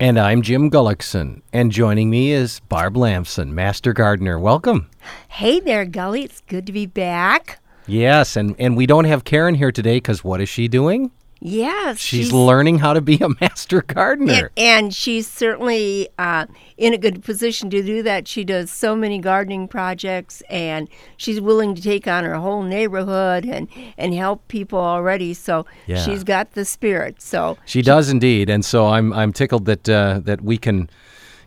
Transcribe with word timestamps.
And 0.00 0.18
I'm 0.18 0.42
Jim 0.42 0.70
Gullickson, 0.70 1.40
and 1.54 1.72
joining 1.72 2.10
me 2.10 2.32
is 2.32 2.60
Barb 2.60 2.96
Lamson, 2.98 3.54
Master 3.54 3.94
Gardener. 3.94 4.38
Welcome. 4.38 4.90
Hey 5.28 5.58
there, 5.58 5.86
Gully. 5.86 6.22
It's 6.22 6.42
good 6.42 6.66
to 6.66 6.72
be 6.72 6.84
back. 6.84 7.60
Yes, 7.86 8.36
and, 8.36 8.54
and 8.58 8.76
we 8.76 8.84
don't 8.84 9.04
have 9.04 9.24
Karen 9.24 9.54
here 9.54 9.72
today 9.72 9.96
because 9.96 10.22
what 10.22 10.42
is 10.42 10.50
she 10.50 10.68
doing? 10.68 11.12
Yes, 11.48 11.98
She's, 11.98 12.32
learning 12.32 12.80
how 12.80 12.92
to 12.92 13.00
be 13.00 13.18
a 13.20 13.28
master 13.40 13.80
gardener. 13.82 14.50
and, 14.56 14.84
and 14.86 14.94
she's 14.94 15.28
certainly 15.30 16.08
uh, 16.18 16.46
in 16.76 16.92
a 16.92 16.98
good 16.98 17.22
position 17.22 17.70
to 17.70 17.82
do 17.84 18.02
that. 18.02 18.26
She 18.26 18.42
does 18.42 18.68
so 18.68 18.96
many 18.96 19.20
gardening 19.20 19.68
projects, 19.68 20.42
and 20.50 20.88
she's 21.16 21.40
willing 21.40 21.76
to 21.76 21.80
take 21.82 22.08
on 22.08 22.24
her 22.24 22.34
whole 22.34 22.62
neighborhood 22.64 23.44
and 23.46 23.68
and 23.96 24.12
help 24.12 24.46
people 24.48 24.80
already. 24.80 25.34
So 25.34 25.66
Yeah. 25.86 26.02
she's 26.04 26.24
got 26.24 26.52
the 26.54 26.64
spirit. 26.64 27.22
So 27.22 27.56
She 27.64 27.80
does 27.80 28.10
indeed, 28.10 28.50
and 28.50 28.64
so 28.64 28.86
I'm 28.88 29.12
I'm 29.12 29.32
tickled 29.32 29.66
that 29.66 29.88
uh, 29.88 30.20
that 30.24 30.40
we 30.42 30.58
can 30.58 30.90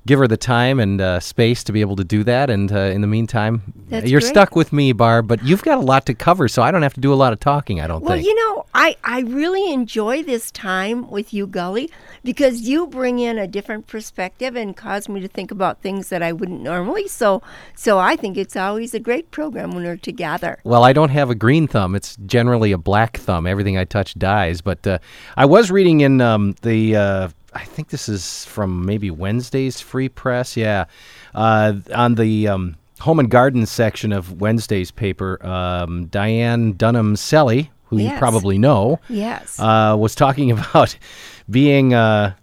give 0.06 0.20
her 0.20 0.28
the 0.28 0.38
time 0.38 0.80
and 0.80 1.02
uh, 1.02 1.20
space 1.20 1.64
to 1.66 1.72
be 1.72 1.82
able 1.82 1.96
to 1.96 2.04
do 2.04 2.24
that. 2.24 2.50
And 2.50 2.72
uh, 2.72 2.80
in 2.80 3.02
the 3.02 3.08
meantime, 3.08 3.74
That's 3.90 4.10
you're 4.10 4.22
great. 4.22 4.30
stuck 4.30 4.56
with 4.56 4.74
me, 4.74 4.92
Barb, 4.94 5.28
but 5.28 5.44
you've 5.44 5.64
got 5.64 5.78
a 5.78 5.82
lot 5.82 6.06
to 6.08 6.14
cover, 6.14 6.48
so 6.48 6.62
I 6.62 6.72
don't 6.72 6.82
have 6.84 6.94
to 6.94 7.02
do 7.02 7.14
a 7.14 7.16
lot 7.16 7.34
of 7.34 7.40
talking. 7.40 7.80
I 7.82 7.88
don't 7.88 8.02
Well, 8.02 8.16
think. 8.18 8.26
Well, 8.26 8.36
you 8.36 8.36
know, 8.36 8.66
I, 8.74 8.96
I 9.04 9.22
really 9.22 9.72
enjoy 9.74 10.24
this 10.24 10.52
time 10.52 11.10
with 11.10 11.34
you, 11.34 11.48
Gully, 11.48 11.90
because 12.24 12.62
you 12.62 12.88
bring 12.88 13.20
in 13.20 13.38
a 13.38 13.48
different 13.48 13.88
perspective 13.88 14.56
and 14.56 14.76
cause 14.76 15.10
me 15.10 15.20
to 15.22 15.28
think 15.28 15.52
about 15.52 15.82
things 15.82 16.10
that 16.10 16.22
I 16.22 16.32
wouldn't 16.32 16.62
normally. 16.62 17.08
So 17.08 17.42
so 17.76 17.98
I 18.00 18.16
think 18.16 18.38
it's 18.38 18.56
always 18.56 18.94
a 18.94 19.00
great 19.00 19.32
program 19.32 19.72
when 19.72 19.84
we're 19.84 19.98
together. 19.98 20.60
Well, 20.64 20.84
I 20.84 20.94
don't 20.94 21.10
have 21.10 21.30
a 21.30 21.36
green 21.36 21.68
thumb. 21.68 21.96
It's 21.96 22.16
generally 22.26 22.72
a 22.72 22.78
black 22.78 23.18
thumb. 23.18 23.48
Everything 23.48 23.78
I 23.78 23.86
touch 23.86 24.16
dies. 24.16 24.62
But 24.62 24.86
uh, 24.86 25.00
I 25.38 25.46
was 25.46 25.72
reading 25.72 26.02
in 26.02 26.22
um, 26.22 26.56
the, 26.62 26.96
uh, 26.96 27.30
I 27.54 27.64
think 27.66 27.90
this 27.90 28.08
is 28.10 28.46
from 28.46 28.86
maybe 28.86 29.10
Wednesday's 29.12 29.80
Free 29.82 30.10
Press. 30.10 30.56
Yeah. 30.58 30.86
Uh, 31.34 31.74
on 31.94 32.16
the 32.16 32.48
um, 32.48 32.76
Home 33.02 33.20
and 33.20 33.30
Garden 33.30 33.66
section 33.66 34.12
of 34.12 34.42
Wednesday's 34.42 34.92
paper, 34.92 35.44
um, 35.46 36.06
Diane 36.08 36.74
Dunham 36.74 37.16
Selly, 37.16 37.70
who 37.86 37.98
you 37.98 38.12
probably 38.18 38.58
know, 38.58 39.00
Yes. 39.10 39.60
uh, 39.60 39.96
was 39.98 40.16
talking 40.16 40.52
about 40.58 40.96
being. 41.50 41.94
Uh, 41.94 42.34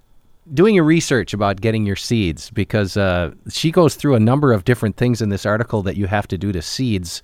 Doing 0.55 0.77
your 0.77 0.85
research 0.85 1.35
about 1.35 1.61
getting 1.61 1.85
your 1.85 1.97
seeds 1.97 2.51
because 2.51 2.97
uh, 2.97 3.33
she 3.49 3.73
goes 3.73 3.97
through 3.97 4.15
a 4.15 4.21
number 4.21 4.53
of 4.53 4.65
different 4.65 4.97
things 4.97 5.21
in 5.21 5.29
this 5.29 5.45
article 5.45 5.83
that 5.83 5.97
you 5.97 6.07
have 6.07 6.29
to 6.29 6.39
do 6.39 6.53
to 6.53 6.63
seeds 6.63 7.21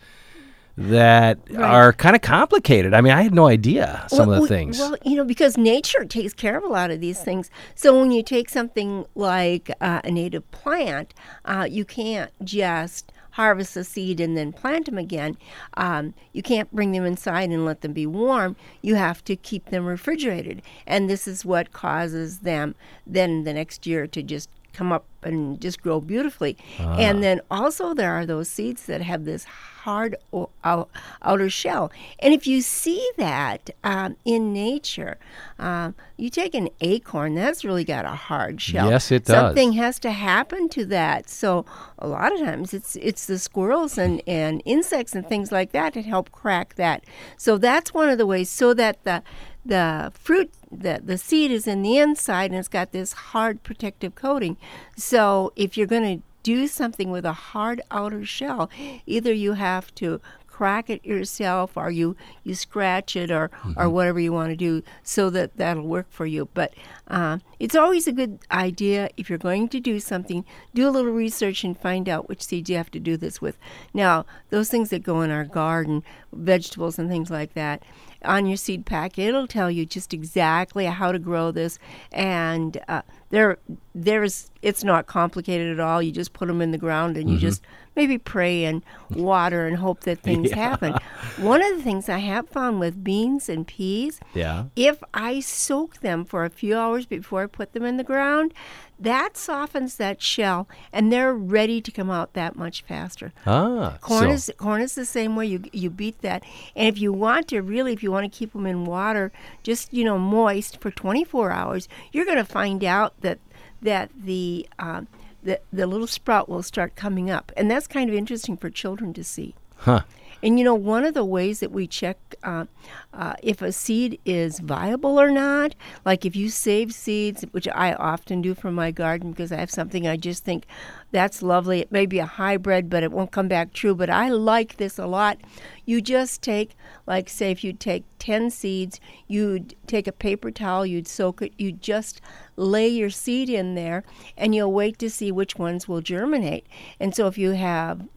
that 0.77 1.39
Right. 1.51 1.61
are 1.61 1.92
kind 1.92 2.17
of 2.17 2.23
complicated. 2.23 2.95
I 2.95 3.01
mean, 3.01 3.12
I 3.12 3.23
had 3.23 3.34
no 3.34 3.47
idea 3.47 4.05
some 4.09 4.28
Well, 4.28 4.42
of 4.42 4.42
the 4.42 4.48
things. 4.48 4.78
Well, 4.78 4.97
you 5.05 5.17
know, 5.17 5.25
because 5.25 5.56
nature 5.59 6.05
takes 6.05 6.33
care 6.33 6.56
of 6.56 6.65
a 6.65 6.69
lot 6.69 6.91
of 6.91 7.01
these 7.01 7.20
things. 7.20 7.51
So 7.75 7.98
when 7.98 8.11
you 8.11 8.23
take 8.23 8.48
something 8.48 9.05
like 9.15 9.70
uh, 9.81 10.00
a 10.05 10.11
native 10.11 10.50
plant, 10.50 11.12
uh, 11.45 11.67
you 11.70 11.84
can't 11.84 12.31
just 12.43 13.12
harvest 13.33 13.77
a 13.77 13.84
seed 13.84 14.20
and 14.20 14.37
then 14.37 14.53
plant 14.53 14.87
them 14.87 14.98
again. 14.98 15.37
Um, 15.75 16.15
you 16.33 16.43
can't 16.43 16.70
bring 16.70 16.93
them 16.93 17.05
inside 17.05 17.50
and 17.50 17.65
let 17.65 17.81
them 17.81 17.93
be 17.93 18.06
warm. 18.06 18.56
You 18.83 18.95
have 18.97 19.25
to 19.25 19.37
keep 19.37 19.67
them 19.67 19.87
refrigerated, 19.87 20.62
and 20.87 21.09
this 21.09 21.27
is 21.27 21.45
what 21.45 21.73
causes 21.73 22.41
them 22.41 22.75
then 23.06 23.45
the 23.45 23.55
next 23.55 23.87
year 23.87 24.06
to 24.06 24.23
just 24.23 24.48
come 24.73 24.92
up 24.92 25.05
and 25.23 25.61
just 25.61 25.83
grow 25.83 26.01
beautifully. 26.01 26.56
Ah. 26.81 26.97
And 26.98 27.23
then 27.23 27.41
also 27.51 27.95
there 27.95 28.12
are 28.12 28.27
those 28.27 28.48
seeds 28.48 28.87
that 28.87 29.03
have 29.03 29.25
this 29.25 29.45
hard 29.45 30.15
o- 30.33 30.48
ou- 30.65 30.89
outer 31.23 31.51
shell. 31.51 31.91
And 32.20 32.33
if 32.33 32.47
you 32.47 32.61
see 32.61 33.09
that 33.17 33.70
um, 33.83 34.17
in 34.25 34.53
nature, 34.53 35.19
um, 35.59 35.95
you 36.17 36.31
take 36.31 36.55
an 36.55 36.69
acorn, 36.81 37.34
that's 37.34 37.65
really 37.65 37.84
got 37.84 38.05
a 38.05 38.11
hard 38.11 38.61
shell. 38.61 38.89
Yes, 38.89 39.11
it 39.11 39.25
does. 39.25 39.34
Something 39.34 39.73
has 39.73 39.98
to 40.00 40.11
happen 40.12 40.69
to 40.70 40.84
that. 40.87 41.28
So 41.28 41.65
a 41.98 42.06
lot 42.06 42.33
of 42.33 42.41
times 42.41 42.73
it's 42.73 42.97
it's 42.97 43.27
the 43.27 43.39
squirrels 43.39 43.98
and, 43.98 44.23
and 44.28 44.62
insects 44.65 45.15
and 45.15 45.27
things 45.28 45.50
like 45.53 45.73
that 45.73 45.95
that 45.95 46.05
help 46.05 46.31
crack 46.33 46.75
that. 46.77 47.04
So 47.37 47.59
that's 47.59 47.93
one 47.93 48.09
of 48.09 48.19
the 48.19 48.27
ways 48.27 48.50
so 48.50 48.75
that 48.75 49.03
the 49.04 49.22
the 49.65 50.12
fruit 50.15 50.50
the, 50.71 51.00
the 51.05 51.19
seed 51.19 51.50
is 51.50 51.67
in 51.67 51.83
the 51.83 51.99
inside 51.99 52.50
and 52.50 52.59
it's 52.59 52.69
got 52.69 52.93
this 52.93 53.12
hard 53.12 53.62
protective 53.62 54.15
coating. 54.15 54.56
So 54.97 55.53
if 55.55 55.77
you're 55.77 55.87
going 55.87 56.19
to 56.19 56.25
do 56.43 56.67
something 56.67 57.11
with 57.11 57.25
a 57.25 57.33
hard 57.33 57.81
outer 57.91 58.25
shell, 58.25 58.71
either 59.06 59.33
you 59.33 59.53
have 59.53 59.95
to 59.97 60.21
crack 60.49 60.91
it 60.91 61.05
yourself 61.05 61.77
or 61.77 61.91
you, 61.91 62.15
you 62.45 62.55
scratch 62.55 63.17
it 63.17 63.31
or, 63.31 63.51
or 63.77 63.89
whatever 63.89 64.21
you 64.21 64.33
want 64.33 64.51
to 64.51 64.56
do 64.56 64.83
so 65.03 65.31
that 65.31 65.56
that'll 65.56 65.87
work 65.87 66.06
for 66.11 66.27
you. 66.27 66.49
But 66.53 66.75
uh, 67.09 67.39
it's 67.59 67.75
always 67.75 68.06
a 68.06 68.12
good 68.12 68.39
idea 68.51 69.09
if 69.17 69.28
you're 69.28 69.39
going 69.39 69.69
to 69.71 69.81
do 69.81 69.99
something, 69.99 70.45
do 70.75 70.89
a 70.89 70.91
little 70.91 71.11
research 71.11 71.65
and 71.65 71.78
find 71.78 72.09
out 72.09 72.28
which 72.28 72.45
seeds 72.45 72.69
you 72.69 72.77
have 72.77 72.91
to 72.93 73.01
do 73.01 73.17
this 73.17 73.41
with. 73.41 73.56
Now, 73.95 74.27
those 74.51 74.69
things 74.69 74.91
that 74.91 75.03
go 75.03 75.22
in 75.22 75.31
our 75.31 75.45
garden, 75.45 76.05
vegetables 76.33 76.99
and 76.99 77.09
things 77.09 77.31
like 77.31 77.55
that, 77.55 77.83
on 78.25 78.47
your 78.47 78.56
seed 78.56 78.87
packet, 78.87 79.28
it'll 79.28 79.47
tell 79.47 79.71
you 79.71 79.87
just 79.87 80.12
exactly 80.12 80.87
how 80.87 81.12
to 81.12 81.19
grow 81.19 81.50
this, 81.50 81.78
and 82.12 82.81
uh, 82.88 83.03
there, 83.31 83.59
there's 83.94 84.50
it's 84.62 84.84
not 84.84 85.06
complicated 85.06 85.72
at 85.72 85.81
all. 85.81 86.00
You 86.03 86.12
just 86.12 86.33
put 86.33 86.49
them 86.49 86.60
in 86.60 86.71
the 86.71 86.78
ground 86.78 87.16
and 87.16 87.28
you 87.28 87.37
just 87.37 87.62
maybe 87.97 88.16
pray 88.16 88.65
and 88.65 88.84
water 89.10 89.66
and 89.66 89.77
hope 89.77 90.00
that 90.00 90.19
things 90.22 90.53
happen. 90.53 90.94
One 91.38 91.62
of 91.62 91.77
the 91.77 91.83
things 91.83 92.09
I 92.09 92.19
have 92.19 92.49
found 92.49 92.78
with 92.78 93.03
beans 93.03 93.49
and 93.49 93.66
peas, 93.66 94.21
yeah. 94.34 94.65
if 94.77 95.03
I 95.12 95.41
soak 95.41 96.00
them 96.00 96.25
for 96.25 96.44
a 96.44 96.50
few 96.50 96.77
hours 96.77 97.06
before 97.06 97.43
I 97.43 97.47
put 97.47 97.72
them 97.72 97.84
in 97.84 97.97
the 97.97 98.04
ground, 98.04 98.54
that 99.03 99.37
softens 99.37 99.97
that 99.97 100.23
shell, 100.23 100.69
and 100.93 101.13
they're 101.13 101.35
ready 101.35 101.81
to 101.81 101.91
come 101.91 102.11
out 102.11 102.33
that 102.35 102.57
much 102.57 102.83
faster. 102.83 103.33
Ah, 103.47 103.99
Corn 104.01 104.25
so- 104.25 104.31
is 104.31 104.51
corn 104.57 104.81
is 104.83 104.95
the 104.95 105.05
same 105.05 105.37
way. 105.37 105.47
You 105.47 105.63
you 105.73 105.91
beat 105.91 106.21
that, 106.23 106.43
and 106.77 106.89
if 106.89 107.01
you 107.01 107.13
want 107.13 107.49
to 107.49 107.61
really, 107.61 107.93
if 107.93 108.03
you 108.03 108.11
want 108.13 108.31
to 108.31 108.39
keep 108.39 108.53
them 108.53 108.67
in 108.67 108.85
water, 108.85 109.33
just 109.63 109.93
you 109.93 110.05
know 110.05 110.19
moist 110.19 110.81
for 110.81 110.91
24 110.91 111.51
hours, 111.51 111.89
you're 112.13 112.25
going 112.25 112.37
to 112.39 112.45
find 112.45 112.83
out 112.85 113.13
that 113.21 113.39
that 113.83 114.11
the 114.17 114.69
um, 114.79 115.09
the 115.43 115.61
the 115.73 115.87
little 115.87 116.07
sprout 116.07 116.49
will 116.49 116.63
start 116.63 116.95
coming 116.97 117.31
up, 117.31 117.53
and 117.57 117.71
that's 117.71 117.87
kind 117.87 118.09
of 118.09 118.15
interesting 118.17 118.57
for 118.57 118.71
children 118.71 119.13
to 119.15 119.25
see. 119.25 119.55
huh. 119.77 120.03
And 120.42 120.58
you 120.58 120.64
know, 120.64 120.75
one 120.75 121.04
of 121.04 121.14
the 121.14 121.25
ways 121.25 121.60
that 121.60 121.70
we 121.70 121.86
check 121.86 122.19
uh, 122.42 122.66
uh, 123.12 123.34
if 123.42 123.62
a 123.62 123.72
seed 123.72 124.19
is 124.25 124.58
viable 124.58 125.20
or 125.20 125.30
not, 125.30 125.75
like 126.04 126.25
if 126.25 126.34
you 126.34 126.48
save 126.48 126.92
seeds, 126.92 127.44
which 127.53 127.69
I 127.69 127.92
often 127.94 128.42
do 128.42 128.54
from 128.54 128.75
my 128.75 128.91
garden 128.91 129.30
because 129.30 129.53
I 129.53 129.56
have 129.56 129.70
something 129.70 130.06
I 130.06 130.16
just 130.16 130.44
think 130.44 130.66
that's 131.12 131.42
lovely. 131.42 131.80
It 131.80 131.92
may 131.92 132.06
be 132.06 132.19
a 132.19 132.26
hybrid, 132.26 132.91
but 132.91 133.03
it 133.03 133.12
won't 133.12 133.30
come 133.30 133.48
back 133.48 133.72
true. 133.72 133.94
But 133.94 134.10
I 134.10 134.30
like 134.30 134.78
this 134.78 134.98
a 134.98 135.06
lot. 135.06 135.38
You 135.84 136.00
just 136.00 136.42
take, 136.42 136.74
like, 137.06 137.28
say, 137.28 137.50
if 137.50 137.62
you 137.62 137.72
take 137.72 138.04
10 138.19 138.50
seeds, 138.50 138.98
you'd 139.28 139.76
take 139.86 140.06
a 140.06 140.12
paper 140.12 140.50
towel, 140.50 140.86
you'd 140.86 141.06
soak 141.06 141.42
it, 141.42 141.53
you'd 141.59 141.82
just 141.82 142.20
lay 142.56 142.88
your 142.88 143.10
seed 143.10 143.50
in 143.50 143.74
there, 143.74 144.04
and 144.36 144.54
you'll 144.54 144.72
wait 144.72 144.98
to 145.00 145.10
see 145.10 145.30
which 145.30 145.56
ones 145.56 145.86
will 145.86 146.00
germinate. 146.00 146.66
And 146.98 147.14
so 147.14 147.26
if 147.26 147.36
you 147.36 147.50
have 147.50 148.09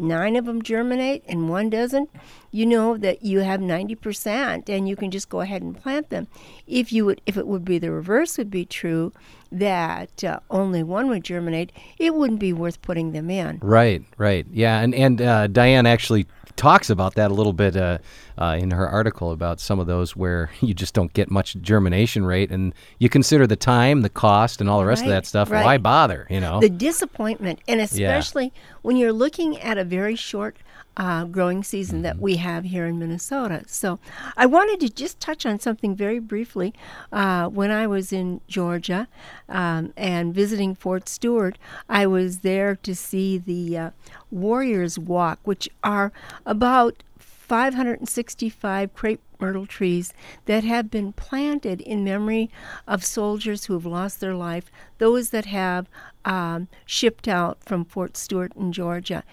nine 0.00 0.36
of 0.36 0.46
them 0.46 0.62
germinate 0.62 1.22
and 1.28 1.48
one 1.48 1.70
doesn't, 1.70 2.10
you 2.50 2.66
know 2.66 2.96
that 2.96 3.22
you 3.22 3.40
have 3.40 3.60
90% 3.60 4.68
and 4.68 4.88
you 4.88 4.96
can 4.96 5.10
just 5.10 5.28
go 5.28 5.40
ahead 5.40 5.62
and 5.62 5.80
plant 5.80 6.10
them. 6.10 6.26
If 6.66 6.92
you 6.92 7.04
would 7.06 7.20
if 7.26 7.36
it 7.36 7.46
would 7.46 7.64
be 7.64 7.78
the 7.78 7.90
reverse 7.90 8.38
would 8.38 8.50
be 8.50 8.64
true 8.64 9.12
that 9.52 10.22
uh, 10.24 10.40
only 10.50 10.82
one 10.82 11.08
would 11.08 11.24
germinate, 11.24 11.72
it 11.98 12.14
wouldn't 12.14 12.40
be 12.40 12.52
worth 12.52 12.80
putting 12.82 13.12
them 13.12 13.30
in. 13.30 13.58
Right, 13.62 14.02
right. 14.16 14.46
Yeah, 14.52 14.80
and 14.80 14.94
and 14.94 15.20
uh, 15.20 15.46
Diane 15.48 15.86
actually 15.86 16.26
talks 16.60 16.90
about 16.90 17.14
that 17.14 17.30
a 17.30 17.34
little 17.34 17.54
bit 17.54 17.74
uh, 17.74 17.96
uh, 18.36 18.54
in 18.60 18.70
her 18.70 18.86
article 18.86 19.32
about 19.32 19.58
some 19.60 19.80
of 19.80 19.86
those 19.86 20.14
where 20.14 20.50
you 20.60 20.74
just 20.74 20.92
don't 20.92 21.12
get 21.14 21.30
much 21.30 21.56
germination 21.56 22.26
rate, 22.26 22.50
and 22.50 22.74
you 22.98 23.08
consider 23.08 23.46
the 23.46 23.56
time, 23.56 24.02
the 24.02 24.10
cost, 24.10 24.60
and 24.60 24.68
all 24.68 24.78
the 24.78 24.84
rest 24.84 25.02
of 25.02 25.08
that 25.08 25.24
stuff. 25.24 25.50
right. 25.50 25.64
Why 25.64 25.78
bother? 25.78 26.26
You 26.28 26.40
know. 26.40 26.60
The 26.60 26.68
disappointment, 26.68 27.60
and 27.66 27.80
especially 27.80 28.52
when 28.82 28.96
you're 28.96 29.12
looking 29.12 29.58
at 29.58 29.78
a 29.78 29.84
very 29.84 30.16
short 30.16 30.56
uh, 31.00 31.24
growing 31.24 31.64
season 31.64 32.02
that 32.02 32.18
we 32.18 32.36
have 32.36 32.64
here 32.64 32.84
in 32.84 32.98
Minnesota. 32.98 33.64
So, 33.66 33.98
I 34.36 34.44
wanted 34.44 34.80
to 34.80 34.90
just 34.90 35.18
touch 35.18 35.46
on 35.46 35.58
something 35.58 35.96
very 35.96 36.18
briefly. 36.18 36.74
Uh, 37.10 37.48
when 37.48 37.70
I 37.70 37.86
was 37.86 38.12
in 38.12 38.42
Georgia 38.46 39.08
um, 39.48 39.94
and 39.96 40.34
visiting 40.34 40.74
Fort 40.74 41.08
Stewart, 41.08 41.56
I 41.88 42.06
was 42.06 42.40
there 42.40 42.76
to 42.76 42.94
see 42.94 43.38
the 43.38 43.78
uh, 43.78 43.90
Warriors 44.30 44.98
Walk, 44.98 45.38
which 45.44 45.70
are 45.82 46.12
about 46.44 47.02
565 47.18 48.92
crepe 48.92 49.22
myrtle 49.40 49.66
trees 49.66 50.12
that 50.44 50.64
have 50.64 50.90
been 50.90 51.14
planted 51.14 51.80
in 51.80 52.04
memory 52.04 52.50
of 52.86 53.06
soldiers 53.06 53.64
who 53.64 53.72
have 53.72 53.86
lost 53.86 54.20
their 54.20 54.34
life, 54.34 54.70
those 54.98 55.30
that 55.30 55.46
have 55.46 55.88
um, 56.26 56.68
shipped 56.84 57.26
out 57.26 57.64
from 57.64 57.86
Fort 57.86 58.18
Stewart 58.18 58.52
in 58.54 58.70
Georgia. 58.70 59.24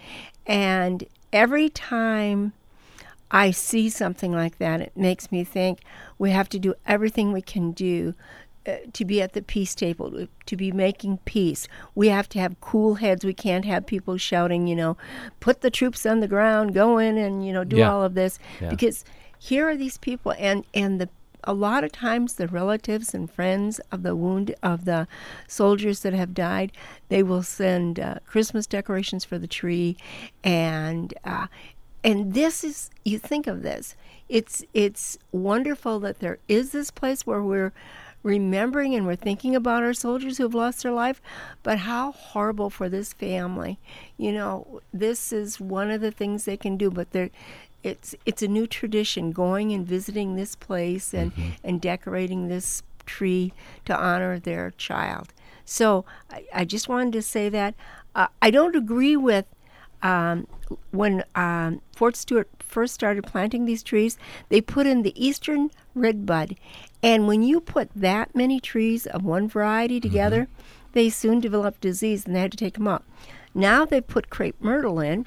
And 0.46 1.04
every 1.32 1.68
time 1.68 2.52
I 3.30 3.50
see 3.50 3.90
something 3.90 4.32
like 4.32 4.58
that, 4.58 4.80
it 4.80 4.96
makes 4.96 5.30
me 5.30 5.44
think 5.44 5.80
we 6.18 6.30
have 6.30 6.48
to 6.50 6.58
do 6.58 6.74
everything 6.86 7.32
we 7.32 7.42
can 7.42 7.72
do 7.72 8.14
uh, 8.66 8.76
to 8.92 9.04
be 9.04 9.20
at 9.22 9.32
the 9.34 9.42
peace 9.42 9.74
table, 9.74 10.26
to 10.46 10.56
be 10.56 10.72
making 10.72 11.18
peace. 11.24 11.68
We 11.94 12.08
have 12.08 12.28
to 12.30 12.38
have 12.38 12.60
cool 12.60 12.96
heads. 12.96 13.24
We 13.24 13.34
can't 13.34 13.64
have 13.64 13.86
people 13.86 14.16
shouting, 14.18 14.66
you 14.66 14.76
know, 14.76 14.96
put 15.40 15.60
the 15.60 15.70
troops 15.70 16.04
on 16.06 16.20
the 16.20 16.28
ground, 16.28 16.74
go 16.74 16.98
in 16.98 17.16
and 17.18 17.46
you 17.46 17.52
know 17.52 17.64
do 17.64 17.76
Yeah. 17.76 17.92
all 17.92 18.02
of 18.02 18.14
this 18.14 18.38
Yeah. 18.60 18.70
because 18.70 19.04
here 19.38 19.68
are 19.68 19.76
these 19.76 19.98
people 19.98 20.34
and 20.38 20.64
and 20.74 21.00
the 21.00 21.08
a 21.48 21.54
lot 21.54 21.82
of 21.82 21.90
times 21.90 22.34
the 22.34 22.46
relatives 22.46 23.14
and 23.14 23.30
friends 23.30 23.80
of 23.90 24.02
the 24.02 24.14
wound 24.14 24.54
of 24.62 24.84
the 24.84 25.08
soldiers 25.46 26.00
that 26.00 26.12
have 26.12 26.34
died 26.34 26.70
they 27.08 27.22
will 27.22 27.42
send 27.42 27.98
uh, 27.98 28.16
christmas 28.26 28.66
decorations 28.66 29.24
for 29.24 29.38
the 29.38 29.46
tree 29.46 29.96
and 30.44 31.14
uh, 31.24 31.46
and 32.04 32.34
this 32.34 32.62
is 32.62 32.90
you 33.02 33.18
think 33.18 33.46
of 33.46 33.62
this 33.62 33.96
it's 34.28 34.62
it's 34.74 35.16
wonderful 35.32 35.98
that 35.98 36.20
there 36.20 36.38
is 36.48 36.70
this 36.70 36.90
place 36.90 37.26
where 37.26 37.42
we're 37.42 37.72
remembering 38.22 38.94
and 38.94 39.06
we're 39.06 39.16
thinking 39.16 39.54
about 39.54 39.82
our 39.82 39.94
soldiers 39.94 40.36
who 40.36 40.42
have 40.44 40.54
lost 40.54 40.82
their 40.82 40.92
life 40.92 41.22
but 41.62 41.78
how 41.78 42.12
horrible 42.12 42.68
for 42.68 42.88
this 42.88 43.12
family. 43.12 43.78
You 44.16 44.32
know 44.32 44.80
this 44.92 45.32
is 45.32 45.60
one 45.60 45.90
of 45.90 46.00
the 46.00 46.10
things 46.10 46.44
they 46.44 46.56
can 46.56 46.76
do 46.76 46.90
but 46.90 47.12
they're 47.12 47.30
it's 47.88 48.14
it's 48.24 48.42
a 48.42 48.48
new 48.48 48.66
tradition 48.66 49.32
going 49.32 49.72
and 49.72 49.86
visiting 49.86 50.36
this 50.36 50.54
place 50.54 51.12
and 51.12 51.32
and 51.64 51.80
decorating 51.80 52.48
this 52.48 52.82
tree 53.06 53.52
to 53.84 53.96
honor 53.96 54.38
their 54.38 54.70
child 54.72 55.32
so 55.64 56.04
i, 56.30 56.44
I 56.54 56.64
just 56.64 56.88
wanted 56.88 57.12
to 57.14 57.22
say 57.22 57.48
that 57.48 57.74
uh, 58.14 58.28
i 58.40 58.50
don't 58.50 58.76
agree 58.76 59.16
with 59.16 59.46
um, 60.02 60.46
when 60.90 61.24
um, 61.34 61.80
Fort 61.94 62.16
Stewart 62.16 62.48
first 62.60 62.94
started 62.94 63.24
planting 63.24 63.64
these 63.64 63.82
trees, 63.82 64.18
they 64.48 64.60
put 64.60 64.86
in 64.86 65.02
the 65.02 65.12
eastern 65.22 65.70
redbud. 65.94 66.56
And 67.02 67.26
when 67.26 67.42
you 67.42 67.60
put 67.60 67.90
that 67.94 68.34
many 68.34 68.60
trees 68.60 69.06
of 69.06 69.24
one 69.24 69.48
variety 69.48 70.00
together, 70.00 70.48
they 70.92 71.10
soon 71.10 71.40
developed 71.40 71.80
disease 71.80 72.26
and 72.26 72.34
they 72.34 72.40
had 72.40 72.52
to 72.52 72.58
take 72.58 72.74
them 72.74 72.88
out. 72.88 73.04
Now 73.54 73.84
they 73.84 74.00
put 74.00 74.30
crepe 74.30 74.60
myrtle 74.60 75.00
in, 75.00 75.26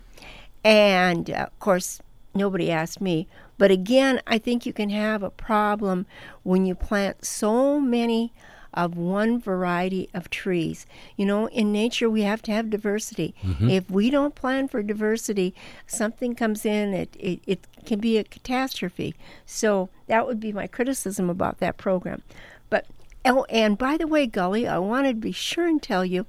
and 0.64 1.30
uh, 1.30 1.48
of 1.48 1.60
course, 1.60 2.02
nobody 2.34 2.72
asked 2.72 3.02
me. 3.02 3.28
But 3.58 3.72
again, 3.72 4.22
I 4.26 4.38
think 4.38 4.66
you 4.66 4.74
can 4.74 4.90
have 4.90 5.24
a 5.24 5.30
problem 5.30 6.06
when 6.44 6.66
you 6.66 6.76
plant 6.76 7.26
so 7.26 7.80
many 7.80 8.34
of 8.74 8.96
one 8.96 9.40
variety 9.40 10.10
of 10.14 10.30
trees. 10.30 10.86
You 11.18 11.26
know, 11.26 11.48
in 11.50 11.72
nature, 11.72 12.10
we 12.10 12.22
have 12.22 12.42
to 12.44 12.52
have 12.52 12.70
diversity. 12.70 13.36
Mm-hmm. 13.44 13.70
If 13.70 13.90
we 13.90 14.10
don't 14.10 14.36
plan 14.36 14.68
for 14.68 14.82
diversity, 14.82 15.54
something 15.86 16.36
comes 16.36 16.66
in, 16.66 16.94
it, 16.94 17.16
it, 17.20 17.42
it 17.46 17.68
can 17.86 18.00
be 18.00 18.18
a 18.18 18.24
catastrophe. 18.24 19.16
So 19.46 19.90
that 20.08 20.26
would 20.26 20.40
be 20.40 20.54
my 20.54 20.68
criticism 20.68 21.30
about 21.30 21.60
that 21.60 21.78
program. 21.78 22.22
But, 22.70 22.88
oh, 23.26 23.46
and 23.50 23.78
by 23.78 23.98
the 23.98 24.08
way, 24.08 24.26
Gully, 24.26 24.68
I 24.68 24.78
wanted 24.78 25.16
to 25.16 25.20
be 25.20 25.34
sure 25.34 25.68
and 25.68 25.82
tell 25.82 26.06
you, 26.06 26.26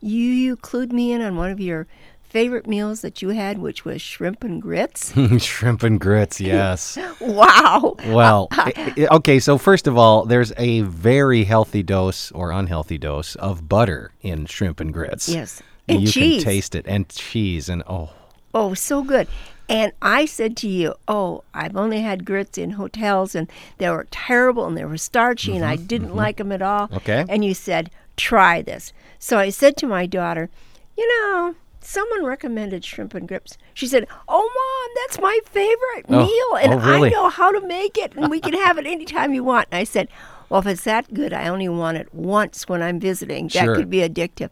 you, 0.00 0.22
you 0.22 0.56
clued 0.56 0.92
me 0.92 1.12
in 1.12 1.22
on 1.22 1.36
one 1.36 1.50
of 1.50 1.60
your 1.60 1.86
favorite 2.28 2.66
meals 2.66 3.00
that 3.00 3.22
you 3.22 3.30
had, 3.30 3.58
which 3.58 3.84
was 3.84 4.00
shrimp 4.02 4.44
and 4.44 4.60
grits. 4.60 5.12
Shrimp 5.38 5.82
and 5.82 5.98
grits, 6.00 6.40
yes. 6.40 6.98
wow. 7.20 7.96
Well, 8.06 8.48
okay, 8.98 9.38
so 9.38 9.58
first 9.58 9.86
of 9.86 9.96
all, 9.96 10.24
there's 10.24 10.52
a 10.56 10.80
very 10.82 11.44
healthy 11.44 11.82
dose 11.82 12.30
or 12.32 12.50
unhealthy 12.50 12.98
dose 12.98 13.34
of 13.36 13.68
butter 13.68 14.12
in 14.22 14.46
shrimp 14.46 14.80
and 14.80 14.92
grits. 14.92 15.28
Yes. 15.28 15.62
And 15.88 16.02
you 16.02 16.08
cheese. 16.08 16.42
can 16.42 16.52
taste 16.52 16.74
it 16.74 16.84
and 16.88 17.08
cheese 17.08 17.68
and 17.68 17.82
oh, 17.86 18.10
Oh, 18.52 18.74
so 18.74 19.02
good. 19.02 19.28
And 19.68 19.92
I 20.00 20.24
said 20.26 20.56
to 20.58 20.68
you, 20.68 20.94
Oh, 21.08 21.42
I've 21.52 21.76
only 21.76 22.00
had 22.00 22.24
grits 22.24 22.56
in 22.58 22.72
hotels 22.72 23.34
and 23.34 23.50
they 23.78 23.90
were 23.90 24.06
terrible 24.10 24.66
and 24.66 24.76
they 24.76 24.84
were 24.84 24.96
starchy 24.96 25.54
and 25.56 25.64
I 25.64 25.76
didn't 25.76 26.14
like 26.14 26.36
them 26.38 26.52
at 26.52 26.62
all. 26.62 26.86
Mm-hmm, 26.88 26.96
Okay. 26.96 27.24
And 27.28 27.44
you 27.44 27.54
said, 27.54 27.90
Try 28.16 28.62
this. 28.62 28.92
So 29.18 29.38
I 29.38 29.50
said 29.50 29.76
to 29.78 29.86
my 29.86 30.06
daughter, 30.06 30.48
You 30.96 31.06
know, 31.08 31.54
someone 31.86 32.24
recommended 32.24 32.84
shrimp 32.84 33.14
and 33.14 33.28
grits. 33.28 33.56
She 33.74 33.86
said, 33.86 34.06
Oh, 34.28 34.50
mom, 34.58 34.94
that's 35.06 35.20
my 35.20 35.38
favorite 35.46 36.06
Oh, 36.08 36.26
meal 36.26 36.56
and 36.62 36.74
oh, 36.82 36.86
really? 36.86 37.08
I 37.08 37.12
know 37.12 37.28
how 37.28 37.52
to 37.52 37.66
make 37.66 37.96
it 37.96 38.14
and 38.16 38.30
we 38.30 38.40
can 38.40 38.54
have 38.54 38.78
it 38.78 38.86
anytime 38.86 39.32
you 39.32 39.44
want. 39.44 39.68
And 39.70 39.78
I 39.78 39.84
said, 39.84 40.08
Well, 40.48 40.60
if 40.60 40.66
it's 40.66 40.84
that 40.84 41.12
good, 41.14 41.32
I 41.32 41.48
only 41.48 41.68
want 41.68 41.96
it 41.98 42.12
once 42.14 42.68
when 42.68 42.82
I'm 42.82 42.98
visiting. 43.00 43.48
That 43.48 43.64
Sure. 43.64 43.76
could 43.76 43.90
be 43.90 43.98
addictive. 43.98 44.50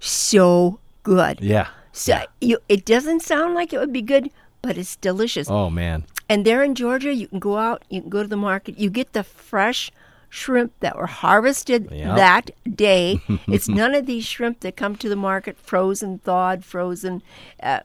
So 0.00 0.78
good. 1.02 1.40
yeah. 1.40 1.68
So 1.92 2.18
you, 2.40 2.58
it 2.68 2.84
doesn't 2.84 3.20
sound 3.22 3.54
like 3.54 3.72
it 3.72 3.78
would 3.78 3.92
be 3.92 4.02
good, 4.02 4.30
but 4.62 4.76
it's 4.76 4.96
delicious. 4.96 5.48
Oh 5.48 5.70
man. 5.70 6.04
And 6.28 6.44
there 6.44 6.62
in 6.62 6.74
Georgia, 6.74 7.14
you 7.14 7.28
can 7.28 7.38
go 7.38 7.56
out, 7.58 7.84
you 7.88 8.00
can 8.00 8.10
go 8.10 8.22
to 8.22 8.28
the 8.28 8.36
market, 8.36 8.78
you 8.78 8.90
get 8.90 9.12
the 9.12 9.22
fresh 9.22 9.90
shrimp 10.34 10.72
that 10.80 10.96
were 10.96 11.06
harvested 11.06 11.88
Yep. 11.92 12.16
that 12.16 12.50
day. 12.76 13.20
it's 13.46 13.68
none 13.68 13.94
of 13.94 14.06
these 14.06 14.24
shrimp 14.26 14.60
that 14.60 14.74
come 14.76 14.96
to 14.96 15.08
the 15.08 15.14
market 15.16 15.56
frozen, 15.56 16.18
thawed, 16.18 16.64
frozen, 16.64 17.22
uh, 17.62 17.80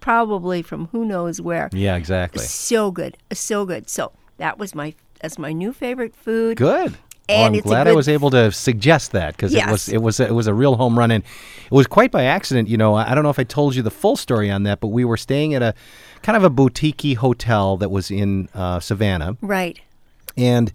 probably 0.00 0.60
from 0.62 0.86
who 0.88 1.04
knows 1.06 1.40
where. 1.40 1.70
Yeah, 1.72 1.96
exactly. 1.96 2.44
So 2.44 2.90
good, 2.90 3.16
so 3.32 3.64
good. 3.64 3.88
So 3.88 4.12
that 4.36 4.58
was 4.58 4.74
my 4.74 4.94
that's 5.20 5.38
my 5.38 5.52
new 5.52 5.72
favorite 5.72 6.14
food. 6.14 6.58
Good. 6.58 6.92
Well, 6.92 7.38
And 7.38 7.46
I'm 7.46 7.54
it's 7.54 7.66
a 7.66 7.68
glad 7.68 7.88
I 7.88 7.92
was 7.94 8.08
able 8.08 8.30
to 8.30 8.52
suggest 8.52 9.12
that 9.12 9.34
because 9.34 9.54
it 9.54 9.66
was 9.66 9.88
it 9.88 10.02
was 10.02 10.20
it 10.20 10.34
was 10.34 10.46
a 10.46 10.54
real 10.54 10.76
home 10.76 10.98
run 10.98 11.10
and 11.10 11.24
it 11.64 11.72
was 11.72 11.86
quite 11.86 12.12
by 12.12 12.24
accident. 12.24 12.68
You 12.68 12.76
know, 12.76 12.94
I 12.94 13.10
I 13.10 13.14
don't 13.14 13.24
know 13.24 13.30
if 13.30 13.38
I 13.38 13.44
told 13.44 13.74
you 13.74 13.82
the 13.82 13.90
full 13.90 14.16
story 14.16 14.50
on 14.50 14.64
that, 14.64 14.80
but 14.80 14.88
we 14.88 15.04
were 15.04 15.16
staying 15.16 15.54
at 15.54 15.62
a 15.62 15.74
kind 16.22 16.36
of 16.36 16.44
a 16.44 16.50
boutique 16.50 17.16
hotel 17.18 17.76
that 17.78 17.90
was 17.90 18.10
in 18.10 18.48
uh, 18.54 18.80
Savannah, 18.80 19.36
Right. 19.40 19.80
and 20.36 20.72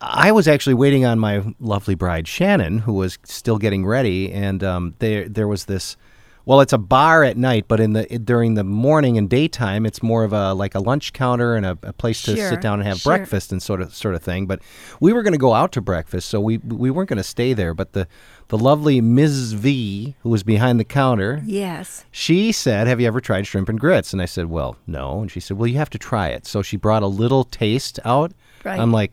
I 0.00 0.32
was 0.32 0.46
actually 0.48 0.74
waiting 0.74 1.04
on 1.04 1.18
my 1.18 1.42
lovely 1.60 1.94
bride 1.94 2.28
Shannon, 2.28 2.78
who 2.78 2.92
was 2.94 3.18
still 3.24 3.58
getting 3.58 3.86
ready, 3.86 4.32
and 4.32 4.62
um, 4.64 4.94
there 4.98 5.28
there 5.28 5.48
was 5.48 5.64
this. 5.66 5.96
Well, 6.44 6.60
it's 6.60 6.72
a 6.72 6.78
bar 6.78 7.24
at 7.24 7.36
night, 7.36 7.64
but 7.66 7.80
in 7.80 7.92
the 7.94 8.04
during 8.20 8.54
the 8.54 8.62
morning 8.62 9.18
and 9.18 9.28
daytime, 9.28 9.84
it's 9.84 10.00
more 10.00 10.22
of 10.22 10.32
a 10.32 10.54
like 10.54 10.76
a 10.76 10.78
lunch 10.78 11.12
counter 11.12 11.56
and 11.56 11.66
a, 11.66 11.76
a 11.82 11.92
place 11.92 12.22
to 12.22 12.36
Sure, 12.36 12.50
sit 12.50 12.60
down 12.60 12.78
and 12.78 12.86
have 12.86 12.98
sure. 12.98 13.16
breakfast 13.16 13.50
and 13.50 13.60
sort 13.60 13.80
of 13.80 13.92
sort 13.92 14.14
of 14.14 14.22
thing. 14.22 14.46
But 14.46 14.60
we 15.00 15.12
were 15.12 15.24
going 15.24 15.32
to 15.32 15.38
go 15.38 15.54
out 15.54 15.72
to 15.72 15.80
breakfast, 15.80 16.28
so 16.28 16.40
we 16.40 16.58
we 16.58 16.88
weren't 16.90 17.08
going 17.08 17.16
to 17.16 17.24
stay 17.24 17.52
there. 17.52 17.74
But 17.74 17.94
the 17.94 18.06
the 18.48 18.58
lovely 18.58 19.00
Ms. 19.00 19.54
V, 19.54 20.14
who 20.20 20.28
was 20.28 20.44
behind 20.44 20.78
the 20.78 20.84
counter, 20.84 21.42
Yes. 21.44 22.04
she 22.12 22.52
said, 22.52 22.86
"Have 22.86 23.00
you 23.00 23.08
ever 23.08 23.20
tried 23.20 23.44
shrimp 23.48 23.68
and 23.68 23.80
grits?" 23.80 24.12
And 24.12 24.22
I 24.22 24.26
said, 24.26 24.46
"Well, 24.46 24.76
no." 24.86 25.22
And 25.22 25.30
she 25.32 25.40
said, 25.40 25.56
"Well, 25.58 25.66
you 25.66 25.78
have 25.78 25.90
to 25.90 25.98
try 25.98 26.28
it." 26.28 26.46
So 26.46 26.62
she 26.62 26.76
brought 26.76 27.02
a 27.02 27.08
little 27.08 27.42
taste 27.42 27.98
out. 28.04 28.30
Right. 28.62 28.78
I'm 28.78 28.92
like, 28.92 29.10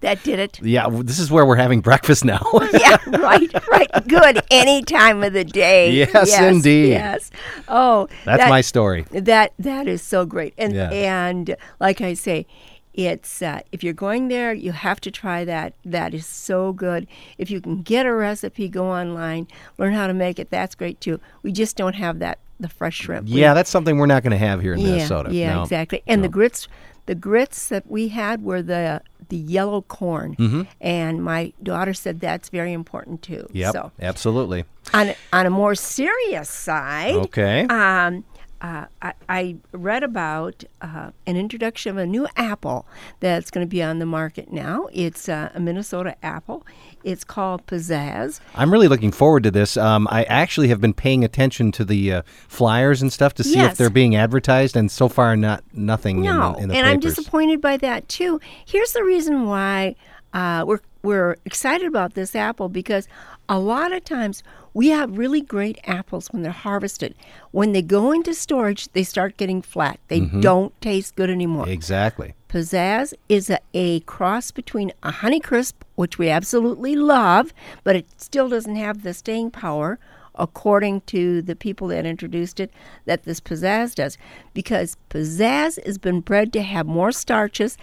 That 0.00 0.22
did 0.22 0.38
it. 0.38 0.60
"Yeah, 0.62 0.88
this 0.90 1.18
is 1.18 1.30
where 1.30 1.44
we're 1.46 1.56
having 1.56 1.80
breakfast 1.80 2.24
now." 2.24 2.42
yeah, 2.72 2.96
right, 3.18 3.50
right. 3.68 3.90
Good. 4.06 4.42
Any 4.50 4.82
time 4.82 5.22
of 5.22 5.32
the 5.32 5.44
day. 5.44 5.90
Yes, 5.92 6.38
indeed. 6.38 6.90
Yes. 6.90 7.30
Oh, 7.68 8.06
That's 8.24 8.40
that- 8.42 8.48
my 8.50 8.60
story. 8.60 9.06
That 9.10 9.52
that 9.58 9.88
is 9.88 10.02
so 10.02 10.26
great. 10.26 10.54
And 10.58 10.74
Yeah. 10.74 10.90
and 10.90 11.56
like 11.80 12.00
I 12.00 12.14
say, 12.14 12.46
it's 12.94 13.42
uh, 13.42 13.60
if 13.72 13.82
you're 13.84 13.92
going 13.94 14.28
there, 14.28 14.52
you 14.52 14.72
have 14.72 15.00
to 15.02 15.10
try 15.10 15.44
that. 15.44 15.74
That 15.84 16.14
is 16.14 16.26
so 16.26 16.72
good. 16.72 17.06
If 17.38 17.50
you 17.50 17.60
can 17.60 17.82
get 17.82 18.06
a 18.06 18.12
recipe, 18.12 18.68
go 18.68 18.90
online, 18.90 19.48
learn 19.78 19.92
how 19.94 20.06
to 20.06 20.14
make 20.14 20.38
it. 20.38 20.50
That's 20.50 20.74
great 20.74 21.00
too. 21.00 21.20
We 21.42 21.52
just 21.52 21.76
don't 21.76 21.94
have 21.94 22.18
that 22.20 22.38
the 22.58 22.68
fresh 22.70 22.96
shrimp. 22.96 23.28
We- 23.28 23.40
Yeah, 23.40 23.52
that's 23.54 23.68
something 23.70 23.98
we're 23.98 24.06
not 24.06 24.22
going 24.22 24.30
to 24.32 24.38
have 24.38 24.62
here 24.62 24.72
in 24.72 24.80
yeah, 24.80 24.86
Minnesota. 24.92 25.34
Yeah, 25.34 25.54
No. 25.56 25.62
exactly. 25.62 26.02
And 26.06 26.24
the 26.24 26.28
grits, 26.28 26.68
the 27.06 27.14
grits 27.14 27.68
that 27.68 27.90
we 27.90 28.08
had 28.08 28.42
were 28.42 28.62
the 28.62 29.00
the 29.28 29.36
yellow 29.36 29.82
corn, 29.82 30.36
Mm-hmm. 30.36 30.62
and 30.80 31.24
my 31.24 31.52
daughter 31.62 31.92
said 31.94 32.20
that's 32.20 32.48
very 32.48 32.72
important 32.72 33.22
too. 33.22 33.48
Yep, 33.52 33.72
So 33.72 33.92
absolutely. 34.00 34.64
on 34.94 35.14
on 35.32 35.46
a 35.46 35.50
more 35.50 35.74
serious 35.74 36.48
side, 36.48 37.14
Okay. 37.14 37.66
um, 37.68 38.24
uh, 38.60 38.86
I, 39.02 39.12
I 39.28 39.56
read 39.72 40.02
about 40.02 40.64
uh, 40.80 41.10
an 41.26 41.36
introduction 41.36 41.90
of 41.90 41.98
a 41.98 42.06
new 42.06 42.26
apple 42.36 42.86
that's 43.20 43.50
going 43.50 43.66
to 43.66 43.68
be 43.68 43.82
on 43.82 43.98
the 43.98 44.06
market 44.06 44.52
now. 44.52 44.88
It's 44.92 45.28
uh, 45.28 45.50
a 45.54 45.60
Minnesota 45.60 46.16
apple. 46.22 46.66
It's 47.04 47.24
called 47.24 47.66
Pizzazz. 47.66 48.40
I'm 48.54 48.72
really 48.72 48.88
looking 48.88 49.12
forward 49.12 49.42
to 49.44 49.50
this. 49.50 49.76
Um, 49.76 50.08
I 50.10 50.24
actually 50.24 50.68
have 50.68 50.80
been 50.80 50.94
paying 50.94 51.24
attention 51.24 51.70
to 51.72 51.84
the 51.84 52.12
uh, 52.12 52.22
flyers 52.48 53.02
and 53.02 53.12
stuff 53.12 53.34
to 53.34 53.44
see 53.44 53.60
if 53.60 53.76
they're 53.76 53.90
being 53.90 54.16
advertised, 54.16 54.76
and 54.76 54.90
so 54.90 55.08
far, 55.08 55.36
not 55.36 55.62
nothing 55.72 56.22
No, 56.22 56.30
in 56.30 56.52
the, 56.54 56.62
in 56.62 56.68
the 56.68 56.74
and 56.76 56.86
I'm 56.86 57.00
disappointed 57.00 57.60
by 57.60 57.76
that 57.78 58.08
too. 58.08 58.40
Here's 58.64 58.92
the 58.92 59.04
reason 59.04 59.46
why 59.46 59.94
uh, 60.32 60.64
we're 60.66 60.80
we're 61.02 61.36
excited 61.44 61.86
about 61.86 62.14
this 62.14 62.34
apple 62.34 62.68
because 62.68 63.06
a 63.48 63.58
lot 63.58 63.92
of 63.92 64.04
times 64.04 64.42
we 64.76 64.88
have 64.88 65.16
really 65.16 65.40
great 65.40 65.78
apples 65.98 66.24
when 66.32 66.42
they're 66.42 66.52
harvested. 66.68 67.14
When 67.50 67.72
they 67.72 67.80
go 67.80 68.12
into 68.12 68.34
storage, 68.34 68.82
they 68.92 69.04
start 69.04 69.38
getting 69.38 69.62
flat. 69.62 69.98
They 70.08 70.20
Mm-hmm. 70.20 70.40
don't 70.42 70.72
taste 70.82 71.16
good 71.16 71.30
anymore. 71.30 71.66
Exactly. 71.68 72.34
Pizzazz 72.50 73.14
is 73.28 73.48
a, 73.48 73.58
a 73.72 74.00
cross 74.00 74.50
between 74.50 74.92
a 75.02 75.12
Honeycrisp, 75.22 75.72
which 75.94 76.18
we 76.18 76.28
absolutely 76.28 76.94
love, 76.94 77.54
but 77.84 77.96
it 77.96 78.06
still 78.18 78.48
doesn't 78.50 78.76
have 78.76 79.02
the 79.02 79.14
staying 79.14 79.50
power, 79.50 79.98
according 80.34 81.00
to 81.02 81.40
the 81.40 81.56
people 81.56 81.88
that 81.88 82.04
introduced 82.04 82.60
it, 82.60 82.70
that 83.06 83.22
this 83.24 83.40
Pizzazz 83.40 83.94
does. 83.94 84.18
Because 84.52 84.96
Pizzazz 85.08 85.82
has 85.86 85.96
been 85.96 86.20
bred 86.20 86.52
to 86.52 86.60
have 86.62 86.86
more 86.86 87.12
starches 87.12 87.78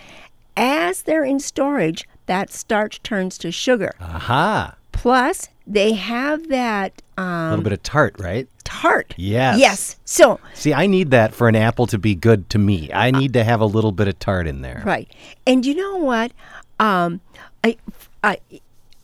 as 0.55 1.01
they're 1.03 1.25
in 1.25 1.39
storage, 1.39 2.07
that 2.27 2.51
starch 2.51 3.01
turns 3.01 3.39
to 3.39 3.51
sugar. 3.51 3.93
Aha. 3.99 4.75
Plus, 4.93 5.49
they 5.67 5.93
have 5.93 6.47
that 6.47 7.01
A 7.17 7.21
um, 7.21 7.49
little 7.49 7.63
bit 7.63 7.73
of 7.73 7.83
tart, 7.83 8.15
right? 8.19 8.47
tart. 8.63 9.13
Yes. 9.17 9.59
Yes. 9.59 9.99
So, 10.05 10.39
See, 10.53 10.73
I 10.73 10.87
need 10.87 11.11
that 11.11 11.33
for 11.33 11.47
an 11.49 11.55
apple 11.55 11.85
to 11.87 11.97
be 11.99 12.15
good 12.15 12.49
to 12.51 12.57
me. 12.57 12.89
I 12.93 13.11
need 13.11 13.33
to 13.33 13.43
have 13.43 13.59
a 13.59 13.65
little 13.65 13.91
bit 13.91 14.07
of 14.07 14.17
tart 14.19 14.47
in 14.47 14.61
there. 14.61 14.81
right. 14.85 15.07
And 15.45 15.65
you 15.65 15.75
know 15.75 15.97
what? 15.97 16.31
Um, 16.79 17.19
I, 17.63 17.77
I, 18.23 18.37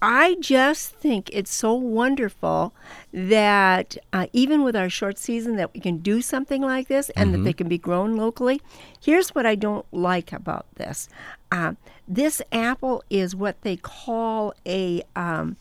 I 0.01 0.38
just 0.39 0.93
think 0.96 1.29
it's 1.34 1.53
so 1.53 1.74
wonderful 1.74 2.74
that 3.13 3.98
uh, 4.13 4.27
even 4.31 4.63
with 4.63 4.75
our 4.75 4.89
short 4.89 5.17
season 5.17 5.58
that 5.58 5.74
we 5.74 5.81
can 5.81 5.98
do 5.98 6.22
something 6.22 6.62
like 6.62 6.88
this 6.88 7.10
and 7.12 7.34
that 7.34 7.39
they 7.39 7.53
can 7.53 7.67
be 7.67 7.77
grown 7.77 8.15
locally. 8.15 8.62
Here's 9.01 9.36
what 9.36 9.46
I 9.46 9.55
don't 9.55 9.86
like 9.91 10.31
about 10.31 10.65
this. 10.75 11.10
Uh, 11.51 11.74
this 12.08 12.41
apple 12.51 13.03
is 13.10 13.36
what 13.36 13.62
they 13.62 13.75
call 13.75 14.53
a 14.65 15.03
um, 15.17 15.58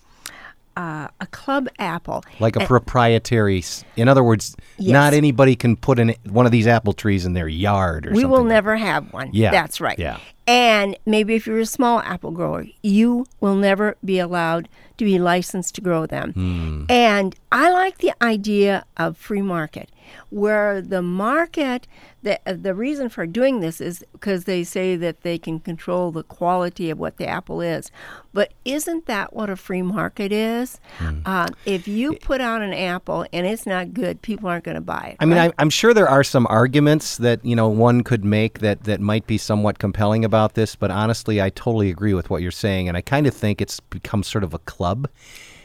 uh, 0.78 1.08
a 1.20 1.26
club 1.26 1.68
apple. 1.80 2.22
Like 2.38 2.54
a 2.56 2.64
proprietary. 2.64 3.64
In 3.96 4.06
other 4.08 4.22
words, 4.22 4.54
not 4.78 5.12
anybody 5.12 5.56
can 5.56 5.76
put 5.76 5.98
in 5.98 6.14
one 6.30 6.46
of 6.46 6.52
these 6.52 6.66
apple 6.68 6.92
trees 6.92 7.26
in 7.26 7.32
their 7.32 7.48
yard 7.48 8.06
or 8.06 8.10
We 8.10 8.22
something. 8.22 8.30
will 8.30 8.44
never 8.44 8.76
have 8.76 9.12
one. 9.12 9.30
Yeah, 9.32 9.50
That's 9.50 9.80
right. 9.80 9.98
yeah. 9.98 10.18
And 10.48 10.96
maybe 11.04 11.34
if 11.34 11.46
you're 11.46 11.58
a 11.58 11.66
small 11.66 12.00
apple 12.00 12.30
grower, 12.30 12.64
you 12.82 13.26
will 13.38 13.54
never 13.54 13.98
be 14.02 14.18
allowed 14.18 14.66
to 14.96 15.04
be 15.04 15.18
licensed 15.18 15.74
to 15.76 15.80
grow 15.80 16.06
them. 16.06 16.32
Hmm. 16.32 16.84
And 16.88 17.36
I 17.52 17.70
like 17.70 17.98
the 17.98 18.12
idea 18.22 18.84
of 18.96 19.16
free 19.16 19.42
market, 19.42 19.90
where 20.30 20.80
the 20.80 21.02
market, 21.02 21.86
the, 22.22 22.40
uh, 22.46 22.54
the 22.60 22.74
reason 22.74 23.08
for 23.08 23.26
doing 23.26 23.60
this 23.60 23.80
is 23.80 24.04
because 24.12 24.44
they 24.44 24.64
say 24.64 24.96
that 24.96 25.20
they 25.20 25.38
can 25.38 25.60
control 25.60 26.10
the 26.10 26.24
quality 26.24 26.90
of 26.90 26.98
what 26.98 27.18
the 27.18 27.26
apple 27.26 27.60
is. 27.60 27.92
But 28.32 28.54
isn't 28.64 29.06
that 29.06 29.34
what 29.34 29.50
a 29.50 29.56
free 29.56 29.82
market 29.82 30.32
is? 30.32 30.80
Hmm. 30.98 31.20
Uh, 31.24 31.48
if 31.64 31.86
you 31.86 32.14
put 32.14 32.40
out 32.40 32.62
an 32.62 32.72
apple 32.72 33.24
and 33.32 33.46
it's 33.46 33.66
not 33.66 33.94
good, 33.94 34.20
people 34.22 34.48
aren't 34.48 34.64
going 34.64 34.76
to 34.76 34.80
buy 34.80 35.10
it. 35.12 35.16
I 35.20 35.26
mean, 35.26 35.38
right? 35.38 35.52
I, 35.56 35.62
I'm 35.62 35.70
sure 35.70 35.94
there 35.94 36.08
are 36.08 36.24
some 36.24 36.46
arguments 36.50 37.18
that 37.18 37.44
you 37.44 37.54
know 37.54 37.68
one 37.68 38.02
could 38.02 38.24
make 38.24 38.58
that 38.60 38.84
that 38.84 39.00
might 39.00 39.26
be 39.26 39.38
somewhat 39.38 39.78
compelling 39.78 40.24
about 40.24 40.37
this, 40.46 40.76
but 40.76 40.90
honestly, 40.90 41.42
I 41.42 41.50
totally 41.50 41.90
agree 41.90 42.14
with 42.14 42.30
what 42.30 42.40
you're 42.42 42.50
saying, 42.50 42.88
and 42.88 42.96
I 42.96 43.00
kind 43.00 43.26
of 43.26 43.34
think 43.34 43.60
it's 43.60 43.80
become 43.80 44.22
sort 44.22 44.44
of 44.44 44.54
a 44.54 44.58
club. 44.60 45.08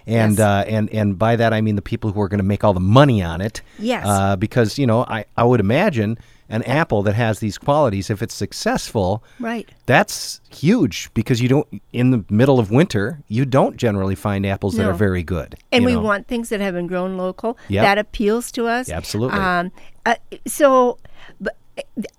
And 0.05 0.33
Yes. 0.37 0.39
uh, 0.39 0.65
and 0.67 0.89
and 0.89 1.17
by 1.17 1.37
that 1.37 1.53
I 1.53 1.61
mean 1.61 1.75
the 1.77 1.81
people 1.81 2.11
who 2.11 2.19
are 2.21 2.27
going 2.27 2.39
to 2.39 2.43
make 2.43 2.63
all 2.65 2.73
the 2.73 2.81
money 2.81 3.23
on 3.23 3.39
it. 3.39 3.61
Yes. 3.79 4.05
Uh, 4.05 4.35
because 4.35 4.77
you 4.77 4.85
know 4.85 5.05
I, 5.07 5.23
I 5.37 5.45
would 5.45 5.61
imagine 5.61 6.17
an 6.49 6.61
apple 6.63 7.03
that 7.03 7.13
has 7.15 7.39
these 7.39 7.57
qualities, 7.57 8.09
if 8.09 8.21
it's 8.21 8.33
successful, 8.33 9.23
right. 9.39 9.67
that's 9.85 10.41
huge 10.49 11.09
because 11.13 11.41
you 11.41 11.47
don't 11.47 11.81
in 11.93 12.11
the 12.11 12.25
middle 12.29 12.59
of 12.59 12.69
winter 12.69 13.21
you 13.29 13.45
don't 13.45 13.77
generally 13.77 14.13
find 14.13 14.45
apples 14.45 14.75
that 14.75 14.85
are 14.85 14.93
very 14.93 15.23
good. 15.23 15.55
and 15.71 15.85
we 15.85 15.93
know. 15.93 16.01
want 16.01 16.27
things 16.27 16.49
that 16.49 16.59
have 16.59 16.73
been 16.73 16.85
grown 16.87 17.17
local. 17.17 17.57
Yep. 17.69 17.83
That 17.83 17.97
appeals 17.97 18.51
to 18.51 18.67
us. 18.67 18.89
Absolutely. 18.89 19.39
Um, 19.39 19.71
uh, 20.05 20.15
so, 20.45 20.97
but 21.39 21.55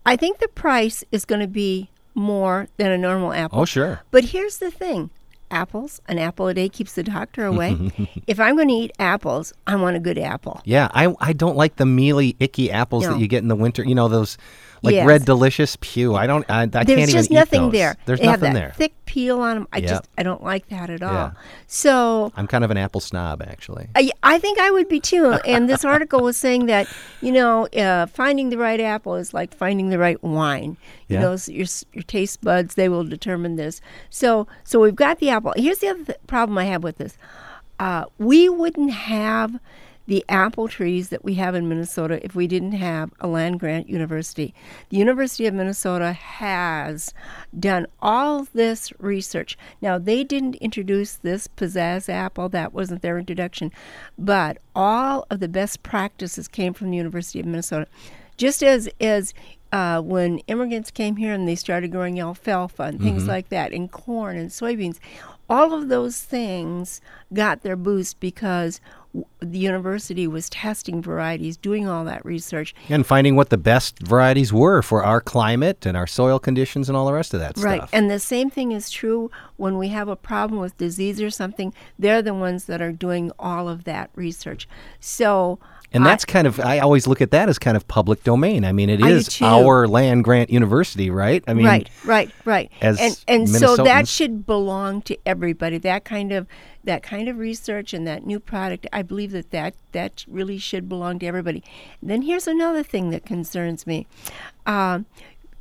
I 0.06 0.16
think 0.16 0.38
the 0.38 0.49
price 0.49 1.04
is 1.12 1.26
going 1.26 1.42
to 1.42 1.46
be 1.46 1.90
more 2.14 2.68
than 2.76 2.90
a 2.90 2.99
normal 2.99 3.33
apple. 3.33 3.61
Oh 3.61 3.64
sure. 3.64 4.02
But 4.11 4.25
here's 4.25 4.59
the 4.59 4.71
thing. 4.71 5.11
Apples, 5.50 6.00
an 6.09 6.18
apple 6.18 6.49
a 6.49 6.54
day 6.54 6.68
keeps 6.68 6.94
the 6.94 7.02
doctor 7.04 7.44
away. 7.44 7.76
if 8.26 8.40
I'm 8.40 8.56
going 8.56 8.68
to 8.68 8.75
eat 8.75 8.92
apples, 8.99 9.52
I 9.66 9.76
want 9.76 9.94
a 9.97 10.00
good 10.00 10.18
apple. 10.18 10.61
Yeah, 10.64 10.88
I 10.92 11.14
I 11.21 11.33
don't 11.33 11.56
like 11.56 11.76
the 11.76 11.87
mealy, 11.87 12.35
icky 12.40 12.71
apples 12.73 13.04
No. 13.04 13.12
that 13.12 13.21
you 13.21 13.28
get 13.28 13.42
in 13.42 13.49
the 13.49 13.54
winter. 13.54 13.85
You 13.85 13.94
know 13.94 14.09
those 14.09 14.37
like 14.84 14.94
Yes. 14.94 15.06
red 15.06 15.24
delicious. 15.24 15.76
Pew, 15.80 16.14
I 16.14 16.26
don't. 16.26 16.48
I, 16.50 16.62
I 16.62 16.66
can't 16.68 16.90
even. 16.90 16.96
There's 16.96 17.08
even 17.10 17.18
just 17.20 17.30
eat 17.30 17.34
nothing 17.34 17.62
those. 17.62 17.72
there. 17.72 17.96
There's 18.06 18.20
they 18.20 18.26
nothing 18.26 18.52
that 18.54 18.60
there. 18.60 18.72
thick 18.76 18.92
peel 19.06 19.40
on 19.40 19.56
them. 19.56 19.68
I 19.72 19.78
Yep. 19.78 19.88
just 19.88 20.08
I 20.18 20.22
don't 20.22 20.42
like 20.42 20.68
that 20.68 20.90
at 20.90 21.02
all. 21.02 21.12
Yeah. 21.12 21.30
So 21.66 22.32
I'm 22.36 22.46
kind 22.46 22.62
of 22.64 22.70
an 22.70 22.76
apple 22.76 23.00
snob, 23.00 23.42
actually. 23.42 23.88
I, 23.94 24.10
I 24.22 24.38
think 24.38 24.58
I 24.58 24.70
would 24.70 24.88
be 24.88 25.00
too. 25.00 25.32
And 25.46 25.68
this 25.68 25.84
article 25.84 26.20
was 26.20 26.36
saying 26.36 26.66
that, 26.66 26.86
you 27.20 27.32
know, 27.32 27.66
uh, 27.68 28.06
finding 28.06 28.50
the 28.50 28.58
right 28.58 28.80
apple 28.80 29.16
is 29.16 29.34
like 29.34 29.54
finding 29.54 29.90
the 29.90 29.98
right 29.98 30.22
wine. 30.22 30.76
Yeah. 31.08 31.18
You 31.18 31.22
know, 31.26 31.32
s- 31.32 31.48
your, 31.48 31.66
your 31.92 32.02
taste 32.04 32.40
buds, 32.42 32.74
they 32.76 32.88
will 32.88 33.04
determine 33.04 33.56
this. 33.56 33.80
So, 34.10 34.46
so 34.64 34.80
we've 34.80 34.94
got 34.94 35.18
the 35.18 35.30
apple. 35.30 35.52
Here's 35.56 35.78
the 35.78 35.88
other 35.88 36.04
th- 36.04 36.18
problem 36.26 36.56
I 36.58 36.64
have 36.64 36.82
with 36.82 36.98
this. 36.98 37.16
Uh, 37.80 38.04
we 38.18 38.48
wouldn't 38.48 38.92
have 38.92 39.58
the 40.06 40.25
apple 40.28 40.68
trees 40.68 41.08
that 41.08 41.25
we 41.25 41.34
have 41.34 41.54
in 41.54 41.68
Minnesota 41.68 42.23
if 42.25 42.34
we 42.34 42.46
didn't 42.46 42.73
have 42.73 43.11
a 43.20 43.26
land 43.26 43.58
grant 43.58 43.88
university. 43.88 44.54
The 44.90 44.99
University 44.99 45.46
of 45.46 45.54
Minnesota 45.54 46.12
has 46.12 47.14
done 47.58 47.87
all 48.02 48.46
this 48.52 48.92
research. 48.99 49.56
Now, 49.80 49.99
they 49.99 50.25
didn't 50.25 50.56
introduce 50.56 51.14
this 51.14 51.49
pizzazz 51.49 52.08
apple, 52.08 52.49
that 52.50 52.75
wasn't 52.75 53.02
their 53.02 53.18
introduction, 53.18 53.73
but 54.18 54.58
all 54.75 55.26
of 55.30 55.40
the 55.40 55.49
best 55.49 55.82
practices 55.82 56.49
came 56.49 56.75
from 56.75 56.90
the 56.90 56.96
University 56.96 57.40
of 57.40 57.46
Minnesota. 57.46 57.87
Just 58.37 58.62
as, 58.62 58.88
as 59.00 59.32
uh, 59.73 60.00
when 60.00 60.38
immigrants 60.40 60.90
came 60.90 61.16
here 61.16 61.32
and 61.32 61.49
they 61.49 61.54
started 61.54 61.92
growing 61.92 62.20
alfalfa 62.20 62.82
and 62.82 63.00
things 63.00 63.26
like 63.26 63.49
that, 63.49 63.73
and 63.73 63.90
corn 63.90 64.37
and 64.37 64.50
soybeans, 64.50 64.99
all 65.49 65.73
of 65.73 65.88
those 65.88 66.20
things 66.20 67.00
got 67.32 67.62
their 67.62 67.76
boost 67.76 68.18
because 68.20 68.80
the 69.40 69.59
university 69.59 70.26
was 70.26 70.49
testing 70.50 71.00
varieties, 71.00 71.56
doing 71.56 71.87
all 71.87 72.04
that 72.04 72.25
research. 72.25 72.75
And 72.88 73.06
finding 73.06 73.37
what 73.37 73.50
the 73.50 73.56
best 73.59 74.00
varieties 74.00 74.52
were 74.52 74.83
for 74.83 75.04
our 75.04 75.21
climate 75.21 75.87
and 75.87 75.97
our 75.97 76.06
soil 76.06 76.38
conditions 76.38 76.88
and 76.88 76.97
all 76.97 77.06
the 77.06 77.12
rest 77.12 77.33
of 77.35 77.40
that 77.40 77.56
Right. 77.59 77.78
stuff. 77.78 77.90
And 77.92 78.11
the 78.11 78.18
same 78.18 78.50
thing 78.50 78.73
is 78.73 78.90
true 78.90 79.30
when 79.56 79.78
we 79.78 79.88
have 79.88 80.09
a 80.09 80.16
problem 80.16 80.61
with 80.61 80.76
disease 80.78 81.21
or 81.21 81.30
something. 81.30 81.73
They're 81.99 82.23
the 82.23 82.35
ones 82.35 82.64
that 82.64 82.83
are 82.83 82.92
doing 82.92 83.30
all 83.38 83.68
of 83.68 83.85
that 83.85 84.11
research. 84.16 84.68
So, 84.99 85.59
And 85.94 86.04
I- 86.04 86.08
that's 86.08 86.24
kind 86.24 86.46
of 86.46 86.60
I 86.60 86.80
always 86.80 87.06
look 87.06 87.20
at 87.20 87.30
that 87.30 87.48
as 87.48 87.58
kind 87.58 87.76
of 87.76 87.86
public 87.88 88.24
domain. 88.24 88.64
I 88.64 88.72
mean, 88.72 88.90
it 88.90 89.00
is 89.00 89.40
our 89.40 89.86
land 89.86 90.24
grant 90.24 90.50
university, 90.50 91.08
right? 91.08 91.42
I 91.46 91.54
mean, 91.54 91.66
right, 91.66 91.88
right, 92.04 92.30
right. 92.44 92.70
as 92.82 93.00
and 93.00 93.24
and 93.28 93.48
so 93.48 93.76
that 93.76 94.08
should 94.08 94.44
belong 94.44 95.02
to 95.02 95.16
everybody. 95.24 95.78
That 95.78 96.04
kind 96.04 96.32
of 96.32 96.46
that 96.82 97.02
kind 97.02 97.28
of 97.28 97.38
research 97.38 97.94
and 97.94 98.06
that 98.06 98.26
new 98.26 98.38
product, 98.38 98.86
I 98.92 99.02
believe 99.02 99.32
that 99.32 99.50
that, 99.52 99.74
that 99.92 100.24
really 100.28 100.58
should 100.58 100.86
belong 100.86 101.18
to 101.20 101.26
everybody. 101.26 101.64
then 102.02 102.22
here's 102.22 102.46
another 102.46 102.82
thing 102.82 103.08
that 103.10 103.24
concerns 103.24 103.86
me. 103.86 104.06
Um, 104.66 105.06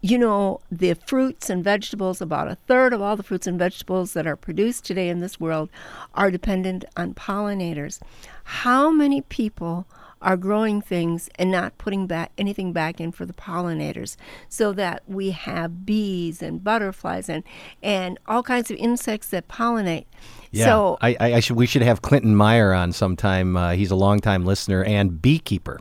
you 0.01 0.17
know, 0.17 0.59
the 0.69 0.95
fruits 0.95 1.49
and 1.49 1.63
vegetables, 1.63 2.19
about 2.19 2.49
a 2.49 2.55
third 2.67 2.91
of 2.91 3.01
all 3.01 3.15
the 3.15 3.23
fruits 3.23 3.47
and 3.47 3.57
vegetables 3.57 4.11
that 4.11 4.27
are 4.27 4.35
produced 4.35 4.83
today 4.83 5.07
in 5.07 5.21
this 5.21 5.39
world 5.39 5.69
are 6.13 6.29
dependent 6.29 6.83
on 6.97 7.13
pollinators. 7.13 8.01
How 8.43 8.91
many 8.91 9.21
people 9.21 9.87
are 10.23 10.37
growing 10.37 10.81
things 10.81 11.29
and 11.35 11.51
not 11.51 11.77
putting 11.77 12.07
back 12.07 12.31
anything 12.37 12.73
back 12.73 12.99
in 12.99 13.11
for 13.11 13.25
the 13.25 13.33
pollinators 13.33 14.15
so 14.49 14.73
that 14.73 15.03
we 15.07 15.31
have 15.31 15.85
bees 15.85 16.41
and 16.41 16.63
butterflies 16.63 17.29
and 17.29 17.43
and 17.83 18.17
all 18.27 18.41
kinds 18.41 18.71
of 18.71 18.77
insects 18.77 19.29
that 19.29 19.47
pollinate. 19.47 20.05
Yeah, 20.51 20.65
So 20.65 20.97
I, 21.01 21.15
I, 21.19 21.33
I 21.35 21.39
should. 21.39 21.57
We 21.57 21.65
should 21.65 21.81
have 21.81 22.01
Clinton 22.01 22.35
Meyer 22.35 22.73
on 22.73 22.91
sometime. 22.91 23.57
Uh, 23.57 23.71
he's 23.73 23.91
a 23.91 23.95
longtime 23.95 24.45
listener 24.45 24.83
and 24.83 25.21
beekeeper. 25.21 25.79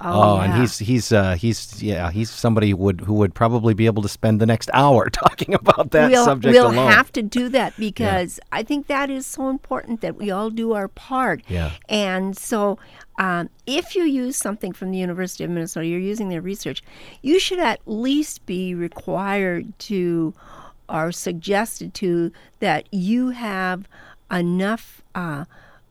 Oh, 0.00 0.38
and 0.38 0.52
yeah. 0.52 0.60
he's 0.60 0.78
he's 0.78 1.12
uh, 1.12 1.34
he's 1.34 1.82
yeah 1.82 2.10
he's 2.10 2.30
somebody 2.30 2.70
who 2.70 2.76
would 2.76 3.00
who 3.02 3.14
would 3.14 3.34
probably 3.34 3.74
be 3.74 3.86
able 3.86 4.02
to 4.02 4.08
spend 4.08 4.40
the 4.40 4.46
next 4.46 4.68
hour 4.74 5.08
talking 5.10 5.54
about 5.54 5.92
that 5.92 6.10
we'll, 6.10 6.24
subject 6.24 6.52
we'll 6.52 6.66
alone. 6.66 6.90
have 6.90 7.12
to 7.12 7.22
do 7.22 7.48
that 7.50 7.76
because 7.78 8.40
I 8.52 8.62
think 8.62 8.86
that 8.88 9.10
is 9.10 9.26
so 9.26 9.48
important 9.48 10.00
that 10.00 10.16
we 10.16 10.30
all 10.30 10.50
do 10.50 10.72
our 10.72 10.88
part. 10.88 11.42
Yeah. 11.48 11.72
And 11.88 12.36
so, 12.36 12.78
um, 13.18 13.50
if 13.66 13.94
you 13.94 14.04
use 14.04 14.36
something 14.36 14.72
from 14.72 14.90
the 14.90 14.98
University 14.98 15.44
of 15.44 15.50
Minnesota, 15.50 15.86
you're 15.86 16.00
using 16.00 16.28
their 16.28 16.42
research, 16.42 16.82
you 17.22 17.38
should 17.38 17.60
at 17.60 17.80
least 17.86 18.44
be 18.46 18.74
required 18.74 19.78
to 19.80 20.34
or 20.88 21.12
suggested 21.12 21.94
to 21.94 22.32
that 22.58 22.86
you 22.92 23.30
have 23.30 23.88
enough. 24.30 25.02
Uh, 25.14 25.44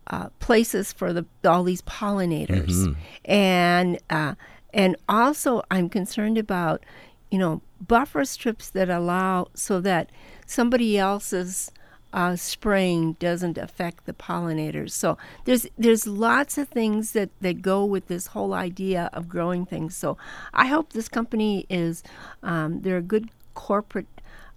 uh, 0.07 0.29
places 0.39 0.93
for 0.93 1.13
the 1.13 1.25
all 1.43 1.63
these 1.63 1.81
pollinators, 1.83 2.69
Mm-hmm. 2.87 2.93
and 3.25 3.99
uh, 4.09 4.35
and 4.73 4.95
also 5.07 5.63
I'm 5.71 5.89
concerned 5.89 6.37
about 6.37 6.83
you 7.31 7.39
know 7.39 7.61
buffer 7.79 8.25
strips 8.25 8.69
that 8.71 8.89
allow 8.89 9.47
so 9.53 9.81
that 9.81 10.09
somebody 10.45 10.97
else's 10.97 11.71
uh, 12.13 12.35
spraying 12.35 13.13
doesn't 13.13 13.57
affect 13.57 14.05
the 14.05 14.13
pollinators. 14.13 14.91
So 14.91 15.17
there's 15.45 15.65
there's 15.77 16.05
lots 16.05 16.57
of 16.57 16.69
things 16.69 17.13
that 17.13 17.29
that 17.41 17.61
go 17.61 17.83
with 17.85 18.07
this 18.07 18.27
whole 18.27 18.53
idea 18.53 19.09
of 19.13 19.27
growing 19.27 19.65
things. 19.65 19.95
So 19.97 20.17
I 20.53 20.67
hope 20.67 20.93
this 20.93 21.09
company 21.09 21.65
is 21.69 22.03
um, 22.43 22.81
they're 22.81 22.97
a 22.97 23.01
good 23.01 23.29
corporate 23.55 24.07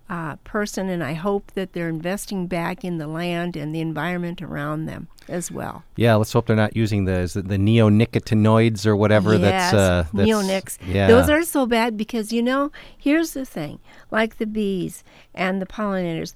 uh, 0.09 0.37
person, 0.45 0.89
and 0.89 1.03
I 1.03 1.15
hope 1.15 1.53
that 1.55 1.73
they're 1.73 1.89
investing 1.89 2.47
back 2.47 2.85
in 2.85 2.99
the 2.99 3.07
land 3.09 3.57
and 3.57 3.75
the 3.75 3.81
environment 3.81 4.41
around 4.41 4.87
them 4.87 5.09
as 5.29 5.51
well. 5.51 5.83
Yeah, 5.97 6.15
let's 6.15 6.33
hope 6.33 6.47
they're 6.47 6.55
not 6.57 6.77
using 6.77 7.05
the 7.07 7.19
is 7.21 7.35
the 7.35 7.43
neonicotinoids 7.43 8.87
or 8.87 8.97
whatever 8.97 9.33
yes, 9.35 9.41
that's, 9.43 9.75
uh, 9.75 10.05
that's 10.13 10.29
neonics. 10.31 10.79
Yeah, 10.87 11.09
Those 11.09 11.29
are 11.29 11.43
so 11.43 11.67
bad 11.67 11.97
because 11.97 12.33
you 12.33 12.43
know, 12.43 12.71
here's 12.97 13.33
the 13.33 13.45
thing: 13.45 13.81
like 14.11 14.39
the 14.39 14.47
bees 14.47 15.03
and 15.35 15.61
the 15.61 15.67
pollinators, 15.67 16.35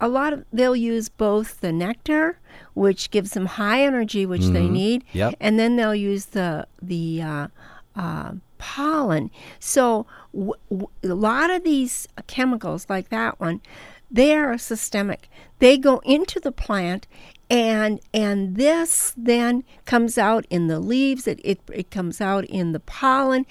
a 0.00 0.08
lot 0.08 0.32
of 0.32 0.44
they'll 0.52 0.76
use 0.76 1.08
both 1.08 1.60
the 1.60 1.72
nectar, 1.72 2.38
which 2.74 3.10
gives 3.10 3.32
them 3.32 3.46
high 3.46 3.82
energy, 3.82 4.26
which 4.26 4.46
they 4.46 4.68
need, 4.68 5.04
Mm-hmm. 5.06 5.18
Yep. 5.18 5.34
and 5.40 5.58
then 5.58 5.76
they'll 5.76 5.94
use 5.94 6.26
the 6.26 6.66
the 6.80 7.22
uh, 7.22 7.48
uh, 7.94 8.32
pollen. 8.62 9.30
So 9.58 10.06
w- 10.32 10.54
w- 10.70 10.88
a 11.02 11.14
lot 11.14 11.50
of 11.50 11.64
these 11.64 12.06
chemicals, 12.28 12.86
like 12.88 13.08
that 13.08 13.40
one, 13.40 13.60
they 14.08 14.36
are 14.36 14.56
systemic. 14.56 15.28
They 15.58 15.76
go 15.76 16.00
into 16.04 16.38
the 16.38 16.52
plant. 16.52 17.08
And 17.50 18.00
and 18.14 18.56
this 18.56 19.12
then 19.14 19.64
comes 19.84 20.16
out 20.16 20.46
in 20.48 20.68
the 20.68 20.80
leaves. 20.80 21.26
It, 21.26 21.38
it 21.44 21.60
it 21.70 21.90
comes 21.90 22.18
out 22.20 22.44
in 22.46 22.72
the 22.72 22.80
pollen, 22.80 23.44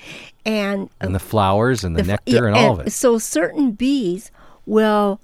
and 0.44 0.90
and 1.00 1.14
the 1.14 1.20
flowers 1.20 1.84
and 1.84 1.96
the, 1.96 2.02
the 2.02 2.08
nectar 2.08 2.32
yeah, 2.32 2.46
and 2.46 2.56
all 2.56 2.80
of 2.80 2.88
it. 2.88 2.94
So 2.94 3.20
certain 3.20 3.74
bees 3.74 4.32
will, 4.66 5.20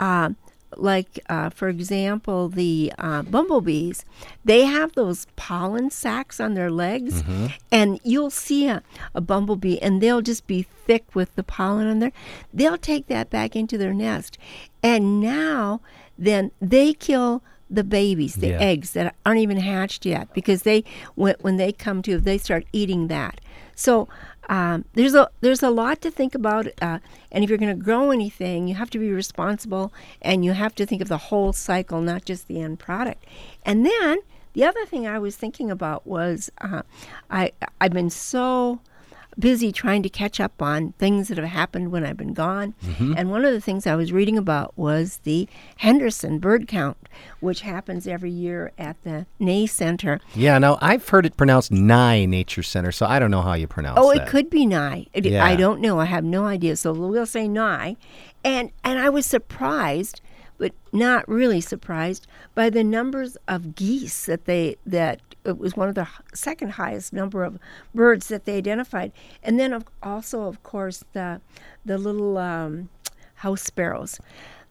uh, 0.00 0.30
like 0.76 1.20
uh, 1.28 1.50
for 1.50 1.68
example, 1.68 2.48
the 2.48 2.92
uh, 2.98 3.22
bumblebees, 3.22 4.04
they 4.44 4.64
have 4.64 4.94
those 4.94 5.26
pollen 5.36 5.90
sacs 5.90 6.40
on 6.40 6.54
their 6.54 6.70
legs, 6.70 7.22
Mm-hmm. 7.22 7.46
and 7.70 8.00
you'll 8.04 8.30
see 8.30 8.66
a, 8.68 8.82
a 9.14 9.20
bumblebee, 9.20 9.78
and 9.78 10.00
they'll 10.00 10.22
just 10.22 10.46
be 10.46 10.62
thick 10.86 11.14
with 11.14 11.34
the 11.36 11.42
pollen 11.42 11.86
on 11.88 11.98
there. 11.98 12.12
They'll 12.52 12.78
take 12.78 13.06
that 13.08 13.30
back 13.30 13.54
into 13.56 13.76
their 13.78 13.94
nest, 13.94 14.38
and 14.82 15.20
now 15.20 15.80
then 16.18 16.50
they 16.60 16.92
kill 16.94 17.42
the 17.70 17.84
babies, 17.84 18.34
the 18.34 18.48
Yeah. 18.48 18.58
eggs 18.60 18.92
that 18.92 19.14
aren't 19.24 19.40
even 19.40 19.56
hatched 19.58 20.04
yet, 20.04 20.32
because 20.34 20.62
they 20.62 20.84
when, 21.14 21.36
when 21.40 21.56
they 21.56 21.72
come 21.72 22.02
to, 22.02 22.18
they 22.18 22.38
start 22.38 22.66
eating 22.72 23.08
that. 23.08 23.40
So 23.74 24.08
um, 24.48 24.84
there's 24.94 25.14
a 25.14 25.30
there's 25.40 25.62
a 25.62 25.70
lot 25.70 26.00
to 26.02 26.10
think 26.10 26.34
about, 26.34 26.66
uh, 26.80 26.98
and 27.30 27.44
if 27.44 27.50
you're 27.50 27.58
going 27.58 27.76
to 27.76 27.84
grow 27.84 28.10
anything, 28.10 28.68
you 28.68 28.74
have 28.74 28.90
to 28.90 28.98
be 28.98 29.10
responsible, 29.10 29.92
and 30.20 30.44
you 30.44 30.52
have 30.52 30.74
to 30.76 30.86
think 30.86 31.00
of 31.00 31.08
the 31.08 31.18
whole 31.18 31.52
cycle, 31.52 32.00
not 32.00 32.24
just 32.24 32.48
the 32.48 32.60
end 32.60 32.78
product. 32.78 33.24
And 33.64 33.86
then 33.86 34.18
the 34.52 34.64
other 34.64 34.84
thing 34.84 35.06
I 35.06 35.18
was 35.18 35.36
thinking 35.36 35.70
about 35.70 36.06
was 36.06 36.50
uh, 36.60 36.82
I 37.30 37.52
I've 37.80 37.92
been 37.92 38.10
so 38.10 38.80
busy 39.38 39.72
trying 39.72 40.02
to 40.02 40.08
catch 40.08 40.40
up 40.40 40.60
on 40.60 40.92
things 40.92 41.28
that 41.28 41.38
have 41.38 41.48
happened 41.48 41.90
when 41.90 42.04
I've 42.04 42.16
been 42.16 42.34
gone. 42.34 42.74
Mm-hmm. 42.84 43.14
And 43.16 43.30
one 43.30 43.44
of 43.44 43.52
the 43.52 43.60
things 43.60 43.86
I 43.86 43.96
was 43.96 44.12
reading 44.12 44.36
about 44.36 44.76
was 44.76 45.18
the 45.24 45.48
Henderson 45.76 46.38
bird 46.38 46.68
count, 46.68 46.96
which 47.40 47.62
happens 47.62 48.06
every 48.06 48.30
year 48.30 48.72
at 48.78 49.02
the 49.04 49.26
Ney 49.38 49.66
Center. 49.66 50.20
Yeah, 50.34 50.58
now 50.58 50.78
I've 50.80 51.08
heard 51.08 51.26
it 51.26 51.36
pronounced 51.36 51.72
Nye 51.72 52.24
Nature 52.26 52.62
Center, 52.62 52.92
so 52.92 53.06
I 53.06 53.18
don't 53.18 53.30
know 53.30 53.42
how 53.42 53.54
you 53.54 53.66
pronounce 53.66 53.98
oh, 53.98 54.10
it. 54.10 54.14
Oh, 54.14 54.18
that. 54.18 54.28
it 54.28 54.30
could 54.30 54.50
be 54.50 54.66
Nye. 54.66 55.06
It- 55.12 55.24
Yeah. 55.24 55.44
I 55.44 55.56
don't 55.56 55.80
know. 55.80 55.98
I 55.98 56.04
have 56.06 56.24
no 56.24 56.46
idea. 56.46 56.76
So 56.76 56.92
we'll 56.92 57.26
say 57.26 57.48
Nye. 57.48 57.96
And 58.44 58.70
and 58.82 58.98
I 58.98 59.08
was 59.08 59.24
surprised, 59.24 60.20
but 60.62 60.70
not 60.92 61.28
really 61.28 61.60
surprised 61.60 62.24
by 62.54 62.70
the 62.70 62.84
numbers 62.84 63.36
of 63.48 63.74
geese 63.74 64.26
that 64.26 64.44
they 64.44 64.76
that 64.86 65.20
it 65.44 65.58
was 65.58 65.76
one 65.76 65.88
of 65.88 65.96
the 65.96 66.06
second 66.34 66.70
highest 66.74 67.12
number 67.12 67.42
of 67.42 67.58
birds 67.92 68.28
that 68.28 68.44
they 68.44 68.58
identified. 68.58 69.10
And 69.42 69.58
then 69.58 69.72
of, 69.72 69.82
also 70.04 70.42
of 70.42 70.62
course 70.62 71.02
the 71.14 71.40
the 71.84 71.98
little 71.98 72.38
um, 72.38 72.90
house 73.34 73.62
sparrows. 73.62 74.20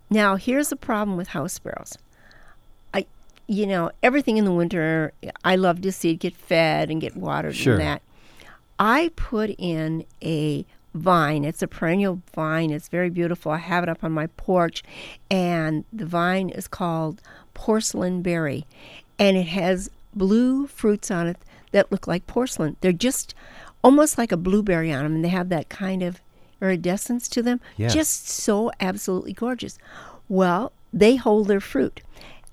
Now, 0.09 0.37
here's 0.37 0.69
the 0.69 0.77
problem 0.77 1.17
with 1.17 1.27
house 1.27 1.51
sparrows. 1.51 1.97
I 2.93 3.05
you 3.47 3.67
know, 3.67 3.91
everything 4.01 4.37
in 4.37 4.45
the 4.45 4.53
winter 4.53 5.11
I 5.43 5.57
love 5.57 5.81
to 5.81 5.91
see 5.91 6.11
it 6.11 6.19
get 6.21 6.37
fed 6.37 6.89
and 6.89 7.01
get 7.01 7.17
watered 7.17 7.57
Sure. 7.57 7.73
and 7.73 7.81
that. 7.81 8.01
I 8.79 9.11
put 9.17 9.49
in 9.57 10.05
a 10.23 10.65
vine. 10.93 11.43
It's 11.43 11.61
a 11.61 11.67
perennial 11.67 12.21
vine. 12.33 12.71
It's 12.71 12.87
very 12.87 13.09
beautiful. 13.09 13.51
I 13.51 13.57
have 13.57 13.83
it 13.83 13.89
up 13.89 14.03
on 14.03 14.11
my 14.11 14.27
porch, 14.27 14.83
and 15.29 15.85
the 15.91 16.05
vine 16.05 16.49
is 16.49 16.67
called 16.67 17.21
porcelain 17.53 18.21
berry, 18.21 18.65
and 19.17 19.37
it 19.37 19.47
has 19.47 19.89
blue 20.13 20.67
fruits 20.67 21.09
on 21.09 21.27
it 21.27 21.37
that 21.71 21.91
look 21.91 22.07
like 22.07 22.27
porcelain. 22.27 22.75
They're 22.81 22.91
just 22.91 23.33
almost 23.83 24.17
like 24.17 24.31
a 24.31 24.37
blueberry 24.37 24.91
on 24.91 25.03
them, 25.03 25.15
and 25.15 25.25
they 25.25 25.29
have 25.29 25.49
that 25.49 25.69
kind 25.69 26.03
of 26.03 26.21
iridescence 26.61 27.27
to 27.29 27.41
them. 27.41 27.59
Yeah. 27.77 27.87
Just 27.87 28.27
so 28.27 28.71
absolutely 28.79 29.33
gorgeous. 29.33 29.77
Well, 30.29 30.71
they 30.93 31.15
hold 31.15 31.47
their 31.47 31.59
fruit. 31.59 32.01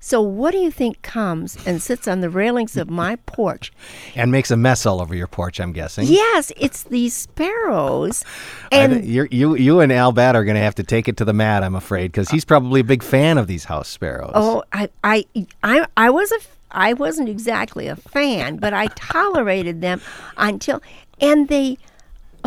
So, 0.00 0.20
what 0.20 0.52
do 0.52 0.58
you 0.58 0.70
think 0.70 1.02
comes 1.02 1.58
and 1.66 1.82
sits 1.82 2.06
on 2.06 2.20
the 2.20 2.30
railings 2.30 2.76
of 2.76 2.88
my 2.88 3.16
porch 3.26 3.72
and 4.14 4.30
makes 4.30 4.50
a 4.50 4.56
mess 4.56 4.86
all 4.86 5.00
over 5.00 5.14
your 5.14 5.26
porch, 5.26 5.60
I'm 5.60 5.72
guessing. 5.72 6.06
Yes, 6.06 6.52
it's 6.56 6.84
these 6.84 7.14
sparrows, 7.14 8.24
and 8.70 9.04
you're, 9.04 9.26
you 9.30 9.56
you 9.56 9.80
and 9.80 9.92
Al 9.92 10.12
Batt 10.12 10.36
are 10.36 10.44
going 10.44 10.54
to 10.54 10.60
have 10.60 10.76
to 10.76 10.84
take 10.84 11.08
it 11.08 11.16
to 11.16 11.24
the 11.24 11.32
mat, 11.32 11.64
I'm 11.64 11.74
afraid, 11.74 12.12
because 12.12 12.30
he's 12.30 12.44
probably 12.44 12.80
a 12.80 12.84
big 12.84 13.02
fan 13.02 13.38
of 13.38 13.46
these 13.48 13.64
house 13.64 13.88
sparrows. 13.88 14.32
oh, 14.34 14.62
I, 14.72 14.88
I, 15.02 15.26
I, 15.62 15.86
I 15.96 16.10
was 16.10 16.30
a, 16.32 16.38
I 16.70 16.92
wasn't 16.92 17.28
exactly 17.28 17.88
a 17.88 17.96
fan, 17.96 18.56
but 18.56 18.72
I 18.72 18.86
tolerated 18.88 19.80
them 19.80 20.00
until, 20.36 20.80
and 21.20 21.48
they, 21.48 21.76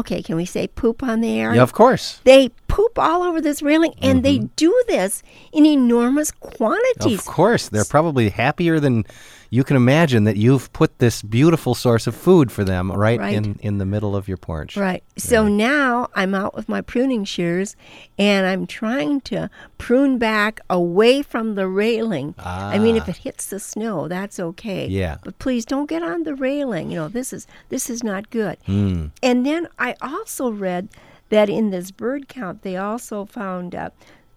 okay, 0.01 0.21
can 0.21 0.35
we 0.35 0.45
say 0.45 0.67
poop 0.67 1.01
on 1.01 1.21
the 1.21 1.39
air? 1.39 1.55
yeah, 1.55 1.63
of 1.63 1.73
course. 1.73 2.19
They 2.23 2.49
poop 2.67 2.99
all 2.99 3.23
over 3.23 3.41
this 3.41 3.61
railing, 3.61 3.93
and 4.01 4.23
they 4.23 4.37
mm-hmm. 4.37 4.47
do 4.55 4.83
this 4.87 5.23
in 5.51 5.65
enormous 5.65 6.31
quantities. 6.31 7.19
Of 7.19 7.25
course, 7.25 7.69
they're 7.69 7.85
probably 7.85 8.29
happier 8.29 8.79
than 8.79 9.05
you 9.53 9.65
can 9.65 9.75
imagine 9.75 10.23
that 10.23 10.37
you've 10.37 10.71
put 10.71 10.97
this 10.99 11.21
beautiful 11.21 11.75
source 11.75 12.07
of 12.07 12.15
food 12.15 12.51
for 12.51 12.63
them 12.63 12.89
right, 12.89 13.19
Right. 13.19 13.35
in 13.35 13.59
in 13.59 13.77
the 13.79 13.85
middle 13.85 14.15
of 14.15 14.27
your 14.27 14.37
porch. 14.37 14.77
Right. 14.77 15.03
So 15.17 15.47
now 15.49 16.07
I'm 16.15 16.33
out 16.33 16.55
with 16.55 16.69
my 16.69 16.79
pruning 16.81 17.25
shears 17.25 17.75
and 18.17 18.47
I'm 18.47 18.65
trying 18.65 19.19
to 19.31 19.49
prune 19.77 20.17
back 20.17 20.61
away 20.69 21.21
from 21.21 21.55
the 21.55 21.67
railing. 21.67 22.33
I 22.39 22.79
mean 22.79 22.95
if 22.95 23.07
it 23.09 23.17
hits 23.17 23.45
the 23.47 23.59
snow, 23.59 24.07
that's 24.07 24.39
okay. 24.39 24.87
Yeah. 24.87 25.17
But 25.23 25.37
please 25.37 25.65
don't 25.65 25.89
get 25.89 26.01
on 26.01 26.23
the 26.23 26.33
railing. 26.33 26.89
You 26.89 26.99
know, 26.99 27.07
this 27.09 27.33
is 27.33 27.45
this 27.67 27.89
is 27.89 28.03
not 28.03 28.29
good. 28.29 28.57
Hmm. 28.65 29.07
And 29.21 29.45
then 29.45 29.67
I 29.77 29.95
also 30.01 30.49
read 30.49 30.87
that 31.29 31.49
in 31.49 31.71
this 31.71 31.91
bird 31.91 32.27
count 32.29 32.61
they 32.61 32.77
also 32.77 33.25
found 33.25 33.75
uh, 33.75 33.89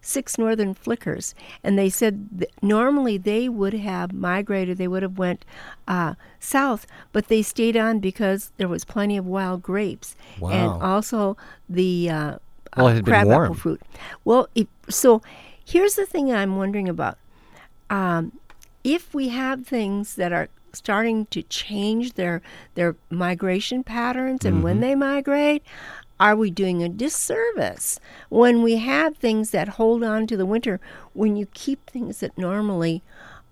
six 0.07 0.37
northern 0.39 0.75
flickers 0.75 1.35
and 1.63 1.79
they 1.79 1.89
said 1.89 2.47
normally 2.63 3.17
they 3.17 3.49
would 3.49 3.73
have 3.73 4.13
migrated 4.13 4.77
they 4.77 4.87
would 4.89 5.03
have 5.03 5.17
went 5.19 5.45
uh, 5.89 6.15
south 6.39 6.87
but 7.13 7.29
they 7.29 7.41
stayed 7.43 7.77
on 7.77 7.99
because 8.01 8.53
there 8.59 8.69
was 8.69 8.85
plenty 8.85 9.17
of 9.17 9.25
wild 9.27 9.63
grapes 9.63 10.15
and 10.43 10.71
also 10.83 11.37
the 11.69 12.11
uh, 12.11 12.37
Well, 12.77 12.89
it 12.89 12.91
uh, 12.91 12.95
had 12.97 13.05
been 13.07 13.27
warm. 13.27 13.43
apple 13.45 13.55
fruit 13.55 13.81
well 14.25 14.47
it, 14.55 14.69
so 14.91 15.23
here's 15.65 15.95
the 15.95 16.07
thing 16.07 16.31
i'm 16.33 16.57
wondering 16.57 16.89
about 16.89 17.17
um, 17.91 18.33
if 18.85 19.15
we 19.15 19.29
have 19.29 19.67
things 19.67 20.17
that 20.17 20.33
are 20.33 20.49
starting 20.73 21.25
to 21.27 21.41
change 21.45 22.15
their 22.15 22.43
their 22.75 22.97
migration 23.11 23.85
patterns 23.85 24.45
and 24.45 24.57
Mm-hmm. 24.57 24.65
when 24.65 24.81
they 24.81 24.95
migrate 24.97 25.63
are 26.21 26.37
we 26.37 26.51
doing 26.51 26.83
a 26.83 26.89
disservice 26.89 27.99
when 28.29 28.63
we 28.63 28.77
have 28.77 29.17
things 29.17 29.51
that 29.51 29.71
hold 29.71 30.03
on 30.05 30.27
to 30.27 30.37
the 30.37 30.47
winter 30.47 30.81
when 31.13 31.37
you 31.37 31.47
keep 31.55 31.85
things 31.91 32.21
that 32.21 32.37
normally 32.39 33.03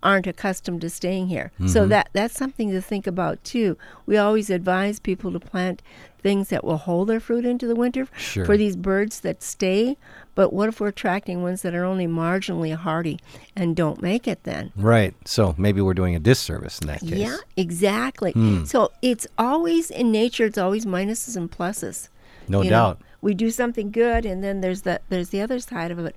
aren't 0.01 0.27
accustomed 0.27 0.81
to 0.81 0.89
staying 0.89 1.27
here 1.27 1.51
Mm-hmm. 1.55 1.67
so 1.67 1.85
that 1.87 2.09
that's 2.13 2.35
something 2.37 2.71
to 2.71 2.81
think 2.81 3.07
about 3.07 3.43
too 3.43 3.77
we 4.05 4.17
always 4.17 4.49
advise 4.49 4.99
people 4.99 5.31
to 5.31 5.39
plant 5.39 5.81
things 6.21 6.49
that 6.49 6.63
will 6.63 6.77
hold 6.77 7.09
their 7.09 7.19
fruit 7.19 7.45
into 7.45 7.67
the 7.67 7.75
winter 7.75 8.07
Sure. 8.17 8.45
for 8.45 8.55
these 8.57 8.75
birds 8.75 9.21
that 9.21 9.41
stay 9.43 9.95
but 10.35 10.51
what 10.51 10.67
if 10.69 10.79
we're 10.81 10.87
attracting 10.89 11.41
ones 11.41 11.61
that 11.61 11.73
are 11.75 11.85
only 11.85 12.07
marginally 12.07 12.75
hardy 12.75 13.19
and 13.55 13.75
don't 13.77 14.01
make 14.01 14.27
it 14.27 14.43
then 14.43 14.71
Right. 14.75 15.13
So 15.25 15.53
maybe 15.57 15.79
we're 15.81 15.93
doing 15.93 16.15
a 16.15 16.19
disservice 16.19 16.79
in 16.79 16.87
that 16.87 16.99
case. 17.01 17.11
yeah, 17.13 17.37
exactly. 17.55 18.31
Hmm. 18.31 18.63
So 18.65 18.91
it's 19.01 19.27
always 19.37 19.89
in 19.91 20.11
nature. 20.11 20.45
It's 20.45 20.57
always 20.57 20.85
minuses 20.85 21.35
and 21.37 21.49
pluses. 21.51 22.09
No 22.47 22.61
You 22.61 22.69
know, 22.69 22.75
doubt. 22.75 23.01
we 23.21 23.33
do 23.33 23.49
something 23.51 23.91
good, 23.91 24.25
and 24.25 24.43
then 24.43 24.61
there's 24.61 24.81
the 24.83 24.99
there's 25.09 25.29
the 25.29 25.41
other 25.41 25.59
side 25.59 25.91
of 25.91 25.99
it. 25.99 26.15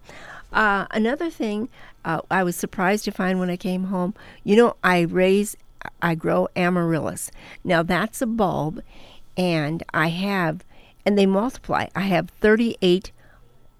Uh, 0.53 0.87
another 0.93 1.29
thing 1.31 1.69
uh, 2.05 2.21
I 2.31 2.43
was 2.43 2.57
surprised 2.57 3.05
to 3.07 3.11
find 3.11 3.39
when 3.39 3.51
I 3.51 3.57
came 3.57 3.85
home. 3.85 4.15
You 4.45 4.57
know, 4.57 4.77
I 4.85 5.01
raise, 5.01 5.57
I 6.01 6.15
grow 6.15 6.49
amaryllis. 6.57 7.31
Now 7.65 7.83
that's 7.83 8.23
a 8.23 8.27
bulb, 8.27 8.81
and 9.37 9.83
I 9.93 10.09
have, 10.09 10.65
and 11.05 11.19
they 11.19 11.27
multiply. 11.27 11.87
I 11.95 12.03
have 12.03 12.31
38 12.41 13.11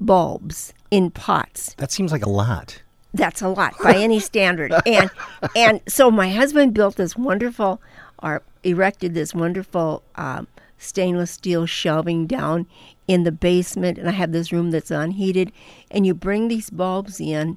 bulbs 0.01 0.73
in 0.91 1.11
pots 1.11 1.75
That 1.79 1.91
seems 1.91 2.13
like 2.13 2.25
a 2.25 2.29
lot. 2.31 2.83
That's 3.17 3.43
a 3.43 3.49
lot 3.49 3.75
by 3.83 3.97
any 3.97 4.21
standard. 4.21 4.73
And 4.87 5.11
and 5.55 5.81
so 5.89 6.11
my 6.11 6.31
husband 6.31 6.75
built 6.75 6.97
this 6.97 7.17
wonderful, 7.17 7.81
or 8.23 8.43
erected 8.63 9.15
this 9.15 9.35
wonderful 9.35 10.03
um, 10.17 10.49
stainless 10.79 11.31
steel 11.31 11.67
shelving 11.67 12.27
down 12.27 12.67
in 13.09 13.25
the 13.25 13.33
basement, 13.33 13.99
and 13.99 14.09
I 14.09 14.13
have 14.13 14.33
this 14.33 14.53
room 14.53 14.71
that's 14.71 14.91
unheated, 14.91 15.53
and 15.91 16.07
you 16.07 16.15
bring 16.15 16.49
these 16.49 16.71
bulbs 16.71 17.21
in 17.21 17.57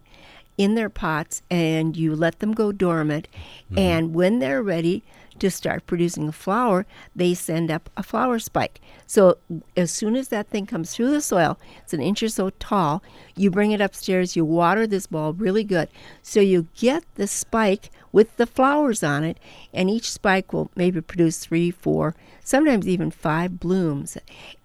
in 0.57 0.75
their 0.75 0.89
pots 0.89 1.41
and 1.49 1.95
you 1.95 2.13
let 2.13 2.39
them 2.39 2.51
go 2.51 2.73
dormant. 2.73 3.29
And 3.77 4.13
when 4.13 4.39
they're 4.39 4.61
ready 4.61 5.03
to 5.39 5.51
start 5.51 5.87
producing 5.87 6.27
a 6.27 6.31
flower, 6.31 6.85
they 7.15 7.33
send 7.33 7.71
up 7.71 7.89
a 7.97 8.03
flower 8.03 8.39
spike. 8.39 8.79
So 9.07 9.37
as 9.75 9.91
soon 9.91 10.15
as 10.15 10.27
that 10.29 10.47
thing 10.47 10.65
comes 10.65 10.93
through 10.93 11.11
the 11.11 11.21
soil, 11.21 11.57
it's 11.79 11.93
an 11.93 12.01
inch 12.01 12.21
or 12.23 12.29
so 12.29 12.51
tall, 12.51 13.03
you 13.35 13.49
bring 13.49 13.71
it 13.71 13.81
upstairs, 13.81 14.35
you 14.35 14.45
water 14.45 14.85
this 14.85 15.07
bulb 15.07 15.41
really 15.41 15.63
good. 15.63 15.89
So 16.21 16.39
you 16.39 16.67
get 16.75 17.03
the 17.15 17.27
spike 17.27 17.89
with 18.11 18.35
the 18.37 18.47
flowers 18.47 19.03
on 19.03 19.23
it, 19.23 19.37
and 19.73 19.89
each 19.89 20.11
spike 20.11 20.51
will 20.51 20.71
maybe 20.75 21.01
produce 21.01 21.39
three, 21.39 21.71
four, 21.71 22.15
sometimes 22.43 22.87
even 22.87 23.11
five 23.11 23.59
blooms. 23.59 24.17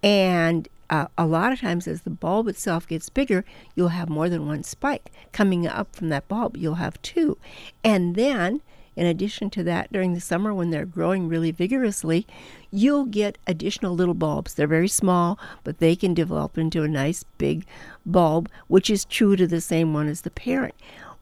And 0.03 0.69
uh, 0.91 1.07
a 1.17 1.27
lot 1.27 1.53
of 1.53 1.61
times, 1.61 1.87
as 1.87 2.03
the 2.03 2.11
bulb 2.11 2.49
itself 2.49 2.87
gets 2.87 3.09
bigger, 3.09 3.45
you'll 3.75 3.89
have 3.89 4.09
more 4.09 4.29
than 4.29 4.47
one 4.47 4.63
spike 4.63 5.11
coming 5.33 5.67
up 5.67 5.95
from 5.95 6.09
that 6.11 6.29
bulb. 6.29 6.57
You'll 6.57 6.75
have 6.75 7.01
two. 7.03 7.39
And 7.83 8.15
then, 8.15 8.61
in 8.97 9.07
addition 9.07 9.51
to 9.51 9.65
that, 9.65 9.93
during 9.93 10.15
the 10.15 10.21
summer 10.21 10.55
when 10.55 10.71
they're 10.71 10.85
growing 10.85 11.29
really 11.29 11.51
vigorously, 11.51 12.27
you'll 12.71 13.07
get 13.07 13.39
additional 13.47 13.95
little 13.95 14.15
bulbs. 14.15 14.55
They're 14.55 14.67
very 14.67 14.89
small, 14.89 15.39
but 15.63 15.79
they 15.79 15.97
can 15.97 16.15
develop 16.15 16.59
into 16.59 16.83
a 16.83 16.89
nice 16.89 17.25
big 17.39 17.67
bulb, 18.07 18.49
which 18.69 18.91
is 18.91 19.05
true 19.05 19.37
to 19.37 19.47
the 19.47 19.61
same 19.61 19.93
one 19.95 20.09
as 20.09 20.23
the 20.23 20.31
parent. 20.31 20.75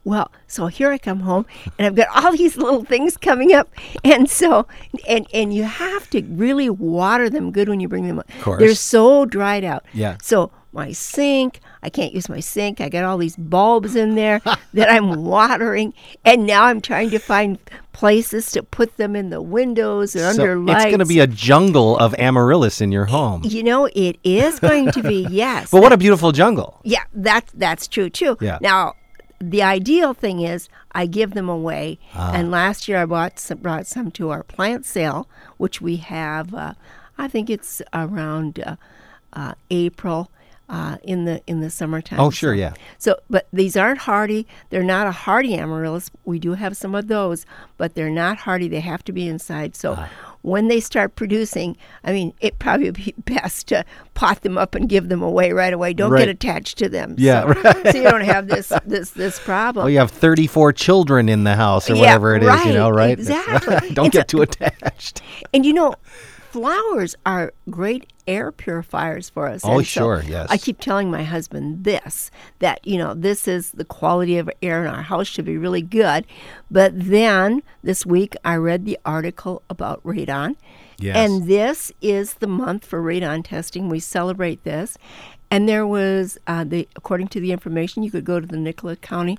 Well, 0.04 0.32
so 0.48 0.66
here 0.66 0.90
I 0.90 0.98
come 0.98 1.20
home 1.20 1.46
and 1.78 1.87
I've 1.87 1.94
got 1.94 2.08
all 2.24 2.32
these 2.32 2.56
little 2.56 2.85
things 2.85 3.16
coming 3.16 3.52
up. 3.52 3.68
And 4.04 4.28
so 4.28 4.66
and 5.06 5.26
and 5.32 5.54
you 5.54 5.62
have 5.64 6.11
to 6.11 6.22
really 6.22 6.68
water 6.68 7.30
them 7.30 7.52
good 7.52 7.68
when 7.68 7.80
you 7.80 7.88
bring 7.88 8.08
them 8.08 8.18
up. 8.18 8.28
course. 8.40 8.58
They're 8.58 8.74
so 8.74 9.24
dried 9.24 9.64
out. 9.64 9.85
Yeah. 9.92 10.16
So 10.20 10.50
my 10.72 10.92
sink, 10.92 11.61
I 11.82 11.90
can't 11.90 12.12
use 12.12 12.28
my 12.28 12.40
sink. 12.40 12.80
I 12.80 12.88
got 12.88 13.04
all 13.04 13.18
these 13.18 13.37
bulbs 13.37 13.94
in 13.94 14.14
there 14.14 14.40
that 14.74 14.90
I'm 14.90 15.24
watering, 15.24 15.94
and 16.24 16.46
now 16.46 16.64
I'm 16.64 16.80
trying 16.80 17.11
to 17.11 17.18
find 17.18 17.58
places 17.92 18.50
to 18.52 18.62
put 18.62 18.96
them 18.96 19.14
in 19.14 19.30
the 19.30 19.42
windows 19.42 20.16
or 20.16 20.24
under 20.24 20.56
lights. 20.56 20.85
it's 20.85 20.90
going 20.90 20.98
to 21.00 21.06
be 21.06 21.20
a 21.20 21.26
jungle 21.26 21.98
of 21.98 22.14
amaryllis 22.18 22.80
in 22.80 22.90
your 22.90 23.04
home. 23.06 23.42
you 23.44 23.62
know, 23.62 23.87
it 23.94 24.18
is 24.24 24.58
going 24.58 24.90
to 24.92 25.02
be 25.02 25.26
yes. 25.30 25.70
But 25.70 25.82
what 25.82 25.92
a 25.92 25.96
beautiful 25.96 26.32
jungle. 26.32 26.80
Yeah, 26.85 27.04
that's 27.12 27.52
that's 27.52 27.87
true 27.87 28.08
too. 28.08 28.38
Yeah. 28.40 28.58
Now, 28.61 28.94
the 29.40 29.62
ideal 29.62 30.14
thing 30.14 30.40
is 30.40 30.68
I 30.92 31.06
give 31.06 31.35
them 31.35 31.48
away. 31.48 31.98
Ah. 32.14 32.32
And 32.35 32.50
last 32.50 32.88
year 32.88 32.98
I 32.98 33.06
bought 33.06 33.38
some, 33.38 33.58
brought 33.58 33.87
some 33.87 34.11
to 34.12 34.30
our 34.30 34.42
plant 34.42 34.87
sale, 34.87 35.28
which 35.56 35.80
we 35.80 35.96
have. 35.96 36.54
Uh, 36.54 36.74
I 37.18 37.28
think 37.28 37.50
it's 37.50 37.82
around 37.92 38.61
uh, 38.61 38.76
uh, 39.32 39.54
April. 39.70 40.30
Uh, 40.72 40.96
in 41.02 41.26
the 41.26 41.42
in 41.46 41.61
the 41.61 41.68
summertime. 41.68 42.18
Oh, 42.18 42.30
sure, 42.30 42.54
yeah. 42.54 42.72
So, 42.96 43.16
but 43.28 43.46
these 43.52 43.76
aren't 43.76 43.98
hardy. 43.98 44.46
They're 44.70 44.82
not 44.82 45.06
a 45.06 45.11
hardy 45.12 45.54
amaryllis. 45.54 46.11
We 46.24 46.38
do 46.38 46.54
have 46.54 46.78
some 46.78 46.94
of 46.94 47.08
those, 47.08 47.44
but 47.76 47.94
they're 47.94 48.08
not 48.08 48.38
hardy. 48.38 48.68
They 48.68 48.80
have 48.80 49.04
to 49.04 49.12
be 49.12 49.28
inside. 49.28 49.76
So, 49.76 49.96
Ah. 49.98 50.08
when 50.40 50.68
they 50.68 50.80
start 50.80 51.14
producing, 51.14 51.76
I 52.04 52.12
mean, 52.12 52.32
it 52.40 52.58
probably 52.58 52.87
would 52.87 52.94
be 52.96 53.12
best 53.26 53.66
to 53.68 53.85
pot 54.14 54.40
them 54.40 54.56
up 54.56 54.74
and 54.74 54.88
give 54.88 55.11
them 55.11 55.20
away 55.20 55.52
right 55.52 55.74
away. 55.74 55.92
Don't 55.92 56.11
Right. 56.11 56.20
get 56.20 56.30
attached 56.30 56.78
to 56.78 56.88
them. 56.88 57.16
Yeah, 57.18 57.52
so, 57.52 57.90
so 57.90 57.98
you 57.98 58.04
don't 58.11 58.22
have 58.24 58.48
this 58.48 58.72
this 58.87 59.11
this 59.11 59.38
problem. 59.38 59.85
Well, 59.85 59.90
you 59.90 59.98
have 59.98 60.11
34 60.11 60.72
children 60.72 61.28
in 61.28 61.44
the 61.44 61.54
house 61.54 61.90
or 61.90 61.96
Yeah, 61.96 62.00
whatever 62.00 62.35
it 62.35 62.44
is, 62.44 62.64
you 62.64 62.72
know, 62.72 62.88
right, 62.88 62.96
right? 63.08 63.18
exactly. 63.18 63.90
Don't 63.90 64.06
It's 64.06 64.12
get 64.14 64.24
a- 64.24 64.26
too 64.37 64.40
attached. 64.40 65.20
And 65.52 65.66
you 65.66 65.74
know, 65.74 65.96
flowers 66.50 67.14
are 67.24 67.52
great 67.70 68.12
air 68.26 68.52
purifiers 68.52 69.28
for 69.30 69.48
us. 69.48 69.62
Oh, 69.64 69.78
so 69.78 69.82
sure, 69.82 70.22
yes. 70.26 70.48
I 70.50 70.56
keep 70.56 70.78
telling 70.80 71.11
my 71.11 71.22
husband 71.22 71.85
this 71.85 72.30
that, 72.61 72.87
you 72.87 72.98
know, 72.98 73.14
this 73.14 73.48
is 73.48 73.72
the 73.72 73.85
quality 73.85 74.38
of 74.38 74.50
air 74.62 74.85
in 74.85 74.92
our 74.92 75.02
house 75.02 75.26
should 75.26 75.44
be 75.44 75.56
really 75.56 75.82
good. 75.82 76.26
But 76.70 76.92
then 76.94 77.62
this 77.82 78.06
week 78.06 78.35
I 78.44 78.56
read 78.56 78.85
the 78.85 78.98
article 79.04 79.62
about 79.68 80.02
radon. 80.04 80.56
Yes. 80.98 81.16
And 81.16 81.48
this 81.48 81.92
is 82.00 82.35
the 82.35 82.46
month 82.46 82.87
for 82.87 83.02
radon 83.02 83.44
testing. 83.44 83.88
We 83.88 83.98
celebrate 83.98 84.62
this. 84.62 84.96
And 85.50 85.68
there 85.68 85.87
was, 85.87 86.38
uh, 86.46 86.64
the 86.64 86.88
according 86.96 87.28
to 87.28 87.40
the 87.40 87.52
information, 87.52 88.02
you 88.02 88.11
could 88.11 88.24
go 88.24 88.40
to 88.40 88.46
the 88.46 88.56
Nicollet 88.56 89.02
County 89.02 89.37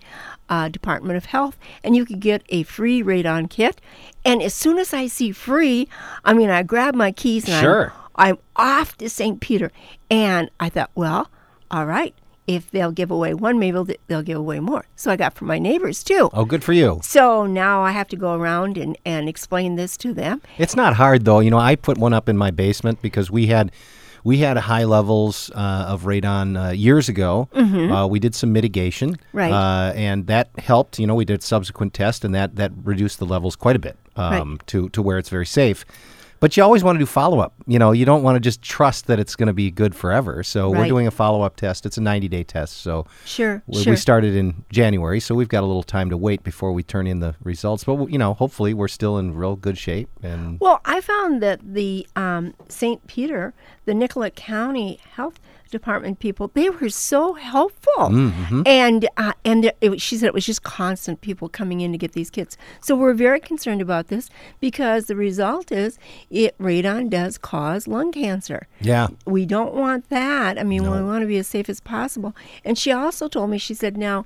uh, 0.48 0.70
Department 0.70 1.18
of 1.18 1.26
Health 1.26 1.58
and 1.84 1.96
you 1.96 2.06
could 2.06 2.20
get 2.20 2.44
a 2.50 2.64
free 2.64 3.02
radon 3.02 3.50
kit. 3.50 3.82
And 4.24 4.44
as 4.44 4.54
soon 4.54 4.78
as 4.78 4.94
I 4.94 5.08
see 5.08 5.32
free, 5.32 5.88
I 6.24 6.34
mean, 6.34 6.52
I 6.52 6.62
grab 6.62 6.94
my 6.94 7.12
keys 7.12 7.50
and 7.50 7.60
Sure. 7.60 7.94
I'm, 7.96 8.03
I'm 8.16 8.38
off 8.56 8.98
to 8.98 9.10
St. 9.10 9.40
Peter. 9.40 9.72
And 10.10 10.50
I 10.60 10.70
thought, 10.70 10.92
well, 10.96 11.30
all 11.72 11.86
right, 11.86 12.14
if 12.48 12.70
they'll 12.72 12.92
give 12.92 13.10
away 13.10 13.34
one, 13.34 13.58
maybe 13.58 13.96
they'll, 14.08 14.22
give 14.22 14.38
away 14.38 14.60
more. 14.60 14.86
So 14.96 15.12
I 15.12 15.16
got 15.16 15.34
from 15.34 15.48
my 15.48 15.60
neighbors 15.60 16.04
too. 16.04 16.30
Oh, 16.34 16.46
good 16.46 16.64
for 16.64 16.74
you. 16.74 17.00
So 17.04 17.46
now 17.46 17.82
I 17.82 17.92
have 17.92 18.08
to 18.10 18.16
go 18.16 18.36
around 18.36 18.78
and, 18.78 18.98
and 19.06 19.30
explain 19.30 19.76
this 19.76 19.98
to 19.98 20.14
them. 20.14 20.42
It's 20.58 20.76
not 20.76 20.96
hard 20.96 21.26
though. 21.26 21.40
You 21.40 21.52
know, 21.52 21.58
I 21.58 21.76
put 21.76 21.98
one 21.98 22.14
up 22.14 22.28
in 22.30 22.38
my 22.38 22.52
basement 22.52 23.02
because 23.02 23.32
we 23.32 23.48
had 23.48 23.72
we 24.26 24.38
had 24.38 24.56
high 24.58 24.86
levels 24.86 25.52
uh, 25.54 25.86
of 25.90 26.04
radon 26.04 26.68
uh, 26.68 26.72
years 26.72 27.10
ago. 27.10 27.50
Uh, 27.54 28.08
we 28.08 28.20
did 28.20 28.36
some 28.36 28.54
mitigation, 28.54 29.16
Mm-hmm. 29.16 29.38
Right. 29.38 29.52
Uh, 29.52 29.92
and 29.94 30.28
that 30.28 30.50
helped. 30.60 30.98
You 31.00 31.08
know, 31.08 31.16
we 31.16 31.26
did 31.26 31.44
subsequent 31.44 31.94
tests, 31.94 32.24
and 32.24 32.34
that 32.36 32.56
that 32.56 32.72
reduced 32.84 33.20
the 33.20 33.26
levels 33.26 33.56
quite 33.56 33.76
a 33.76 33.80
bit 33.80 33.98
um, 34.16 34.60
to 34.68 34.90
to 34.90 35.02
where 35.02 35.18
it's 35.18 35.30
very 35.30 35.46
safe. 35.46 35.86
But 36.44 36.58
you 36.58 36.64
always 36.64 36.84
want 36.84 36.98
to 36.98 37.00
do 37.00 37.06
follow 37.06 37.40
up. 37.40 37.54
You 37.68 37.80
know, 37.80 37.94
you 37.94 38.04
don't 38.04 38.22
want 38.22 38.36
to 38.36 38.42
just 38.42 38.62
trust 38.62 39.08
that 39.08 39.18
it's 39.18 39.34
going 39.34 39.48
to 39.48 39.54
be 39.54 39.72
good 39.72 39.96
forever. 39.96 40.44
So 40.44 40.70
we're 40.72 40.90
doing 40.90 41.08
a 41.08 41.12
follow 41.12 41.42
up 41.42 41.56
test. 41.56 41.86
It's 41.86 41.98
a 41.98 42.02
90 42.02 42.28
day 42.28 42.44
test. 42.44 42.82
So 42.82 43.08
Sure, 43.24 43.64
we, 43.66 43.82
sure. 43.82 43.94
we 43.94 43.96
started 43.96 44.36
in 44.36 44.66
January, 44.70 45.22
so 45.22 45.36
we've 45.36 45.48
got 45.48 45.64
a 45.64 45.66
little 45.66 45.84
time 45.84 46.10
to 46.10 46.18
wait 46.18 46.44
before 46.44 46.74
we 46.74 46.84
turn 46.84 47.08
in 47.08 47.22
the 47.22 47.34
results. 47.46 47.86
But 47.86 48.12
you 48.12 48.18
know, 48.18 48.34
hopefully, 48.34 48.74
we're 48.74 48.90
still 48.90 49.18
in 49.18 49.34
real 49.34 49.56
good 49.56 49.78
shape. 49.78 50.10
And 50.22 50.60
Well, 50.60 50.82
I 50.84 51.00
found 51.00 51.42
that 51.42 51.62
the 51.64 52.06
um, 52.18 52.54
St. 52.68 53.08
Peter, 53.08 53.54
the 53.86 53.94
Nicollet 53.94 54.36
County 54.36 55.00
Health 55.16 55.40
Department 55.74 56.20
people, 56.20 56.50
they 56.54 56.70
were 56.70 56.90
so 56.90 57.34
helpful, 57.34 58.08
and 58.66 59.08
uh, 59.18 59.34
and 59.44 59.64
there- 59.66 59.74
it, 59.82 60.00
she 60.00 60.16
said 60.18 60.28
it 60.28 60.34
was 60.34 60.46
just 60.46 60.64
constant 60.64 61.20
people 61.22 61.50
coming 61.50 61.82
in 61.82 61.92
to 61.92 61.98
get 61.98 62.14
these 62.14 62.30
kits. 62.30 62.56
So 62.82 62.96
we're 62.96 63.14
very 63.28 63.40
concerned 63.42 63.82
about 63.82 64.08
this 64.08 64.30
because 64.62 65.06
the 65.08 65.16
result 65.16 65.72
is 65.72 65.98
it 66.30 66.58
radon 66.60 67.10
does 67.10 67.38
cause 67.38 67.88
lung 67.88 68.12
cancer. 68.12 68.68
yeah, 68.80 69.08
We 69.26 69.46
don't 69.46 69.74
want 69.74 70.10
that. 70.10 70.58
I 70.58 70.64
mean, 70.64 70.84
we 70.84 71.02
want 71.04 71.22
to 71.24 71.28
be 71.28 71.38
as 71.38 71.48
safe 71.48 71.68
as 71.70 71.80
possible. 71.82 72.32
And 72.64 72.78
she 72.78 72.92
also 72.92 73.28
told 73.28 73.50
me, 73.50 73.58
she 73.58 73.74
said, 73.74 73.98
now, 73.98 74.26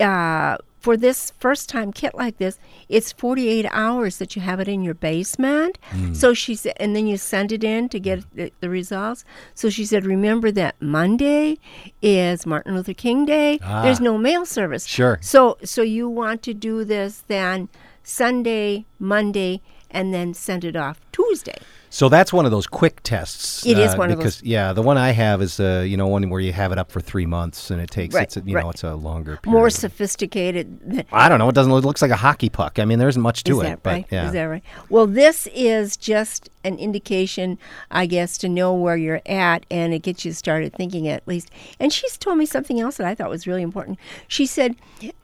uh, 0.00 0.56
for 0.84 0.98
this 0.98 1.32
first 1.38 1.70
time 1.70 1.94
kit 1.94 2.14
like 2.14 2.36
this, 2.36 2.58
it's 2.90 3.10
48 3.10 3.66
hours 3.70 4.18
that 4.18 4.36
you 4.36 4.42
have 4.42 4.60
it 4.60 4.68
in 4.68 4.82
your 4.82 4.92
basement. 4.92 5.78
Hmm. 5.84 6.12
So 6.12 6.34
she 6.34 6.54
said, 6.54 6.74
and 6.76 6.94
then 6.94 7.06
you 7.06 7.16
send 7.16 7.52
it 7.52 7.64
in 7.64 7.88
to 7.88 7.98
get 7.98 8.22
the, 8.36 8.52
the 8.60 8.68
results. 8.68 9.24
So 9.54 9.70
she 9.70 9.86
said, 9.86 10.04
remember 10.04 10.52
that 10.52 10.74
Monday 10.82 11.56
is 12.02 12.44
Martin 12.44 12.74
Luther 12.74 12.92
King 12.92 13.24
Day. 13.24 13.58
Ah. 13.62 13.80
There's 13.80 13.98
no 13.98 14.18
mail 14.18 14.44
service. 14.44 14.84
Sure. 14.84 15.18
So, 15.22 15.56
so 15.64 15.80
you 15.80 16.06
want 16.06 16.42
to 16.42 16.52
do 16.52 16.84
this 16.84 17.24
then 17.28 17.70
Sunday, 18.02 18.84
Monday, 18.98 19.62
and 19.90 20.12
then 20.12 20.34
send 20.34 20.66
it 20.66 20.76
off 20.76 21.00
Tuesday. 21.12 21.56
So 21.94 22.08
that's 22.08 22.32
one 22.32 22.44
of 22.44 22.50
those 22.50 22.66
quick 22.66 23.04
tests. 23.04 23.64
It 23.64 23.78
is 23.78 23.94
uh, 23.94 23.96
one 23.96 24.10
of 24.10 24.18
those- 24.18 24.42
Yeah, 24.42 24.72
the 24.72 24.82
one 24.82 24.98
I 24.98 25.10
have 25.12 25.40
is 25.40 25.60
uh, 25.60 25.84
you 25.86 25.96
know 25.96 26.08
one 26.08 26.28
where 26.28 26.40
you 26.40 26.52
have 26.52 26.72
it 26.72 26.78
up 26.78 26.90
for 26.90 27.00
three 27.00 27.24
months 27.24 27.70
and 27.70 27.80
it 27.80 27.88
takes 27.88 28.16
Right, 28.16 28.24
it's 28.24 28.36
a, 28.36 28.40
you 28.40 28.56
right. 28.56 28.64
know 28.64 28.70
it's 28.70 28.82
a 28.82 28.96
longer 28.96 29.36
period. 29.36 29.56
More 29.56 29.70
sophisticated. 29.70 31.06
I 31.12 31.28
don't 31.28 31.38
know. 31.38 31.48
It 31.48 31.54
doesn't. 31.54 31.72
It 31.72 31.84
looks 31.84 32.02
like 32.02 32.10
a 32.10 32.16
hockey 32.16 32.48
puck. 32.48 32.80
I 32.80 32.84
mean, 32.84 32.98
there 32.98 33.08
isn't 33.08 33.22
much 33.22 33.44
to 33.44 33.52
Is 33.52 33.58
it. 33.60 33.62
that 33.62 33.82
but 33.84 33.90
right? 33.92 34.06
yeah. 34.10 34.26
Is 34.26 34.32
that 34.32 34.42
right? 34.42 34.64
Well, 34.88 35.06
this 35.06 35.46
is 35.54 35.96
just 35.96 36.50
an 36.64 36.78
indication, 36.78 37.58
I 37.92 38.06
guess, 38.06 38.38
to 38.38 38.48
know 38.48 38.74
where 38.74 38.96
you're 38.96 39.20
at, 39.26 39.64
and 39.70 39.94
it 39.94 40.00
gets 40.00 40.24
you 40.24 40.32
started 40.32 40.72
thinking 40.74 41.06
at 41.06 41.28
least. 41.28 41.50
And 41.78 41.92
she's 41.92 42.16
told 42.16 42.38
me 42.38 42.46
something 42.46 42.80
else 42.80 42.96
that 42.96 43.06
I 43.06 43.14
thought 43.14 43.30
was 43.30 43.46
really 43.46 43.62
important. 43.62 44.00
She 44.26 44.46
said, 44.46 44.74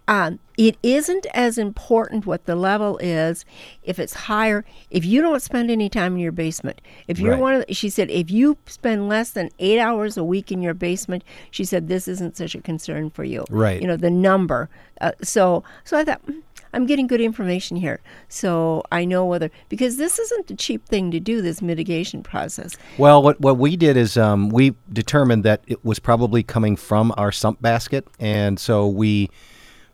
um, 0.07 0.39
it 0.59 0.77
isn't 0.83 1.27
as 1.33 1.57
important 1.57 2.27
what 2.27 2.45
the 2.45 2.55
level 2.57 2.99
is 2.99 3.47
if 3.83 3.99
it's 3.99 4.13
higher 4.13 4.65
if 4.91 5.05
you 5.05 5.23
don't 5.23 5.41
spend 5.41 5.71
any 5.71 5.89
time 5.89 6.15
in 6.15 6.19
your 6.19 6.33
basement 6.33 6.60
if 7.09 7.19
you're 7.19 7.33
Right. 7.33 7.41
one 7.41 7.55
of 7.55 7.67
the, 7.67 7.75
she 7.75 7.89
said 7.89 8.11
if 8.11 8.31
you 8.31 8.57
spend 8.67 9.09
less 9.09 9.31
than 9.31 9.51
eight 9.59 9.79
hours 9.79 10.17
a 10.17 10.25
week 10.25 10.51
in 10.53 10.61
your 10.63 10.75
basement 10.75 11.25
she 11.51 11.65
said 11.65 11.89
this 11.89 12.07
isn't 12.09 12.37
such 12.37 12.55
a 12.55 12.61
concern 12.61 13.11
for 13.11 13.25
you. 13.25 13.45
Right. 13.51 13.81
you 13.81 13.87
know 13.89 13.97
the 13.97 14.11
number. 14.11 14.69
Uh, 15.01 15.13
so 15.23 15.63
so 15.85 15.97
i 15.97 16.05
thought 16.05 16.21
"Hmm, 16.27 16.41
i'm 16.75 16.87
getting 16.87 17.07
good 17.07 17.21
information 17.21 17.77
here. 17.77 18.01
So 18.29 18.83
i 18.93 19.05
know 19.05 19.25
whether 19.25 19.51
because 19.69 19.97
this 19.97 20.19
isn't 20.19 20.51
a 20.51 20.55
cheap 20.57 20.87
thing 20.87 21.11
to 21.11 21.21
do 21.21 21.41
this 21.43 21.63
mitigation 21.63 22.23
process. 22.23 22.77
Well, 22.99 23.23
what 23.23 23.41
what 23.41 23.57
we 23.59 23.77
did 23.77 23.97
is 23.97 24.17
um, 24.17 24.49
we 24.51 24.75
determined 24.93 25.43
that 25.45 25.63
it 25.67 25.85
was 25.85 25.99
probably 25.99 26.43
coming 26.43 26.77
from 26.77 27.13
our 27.17 27.33
sump 27.33 27.61
basket, 27.63 28.07
and 28.19 28.59
so 28.61 28.87
we 28.87 29.31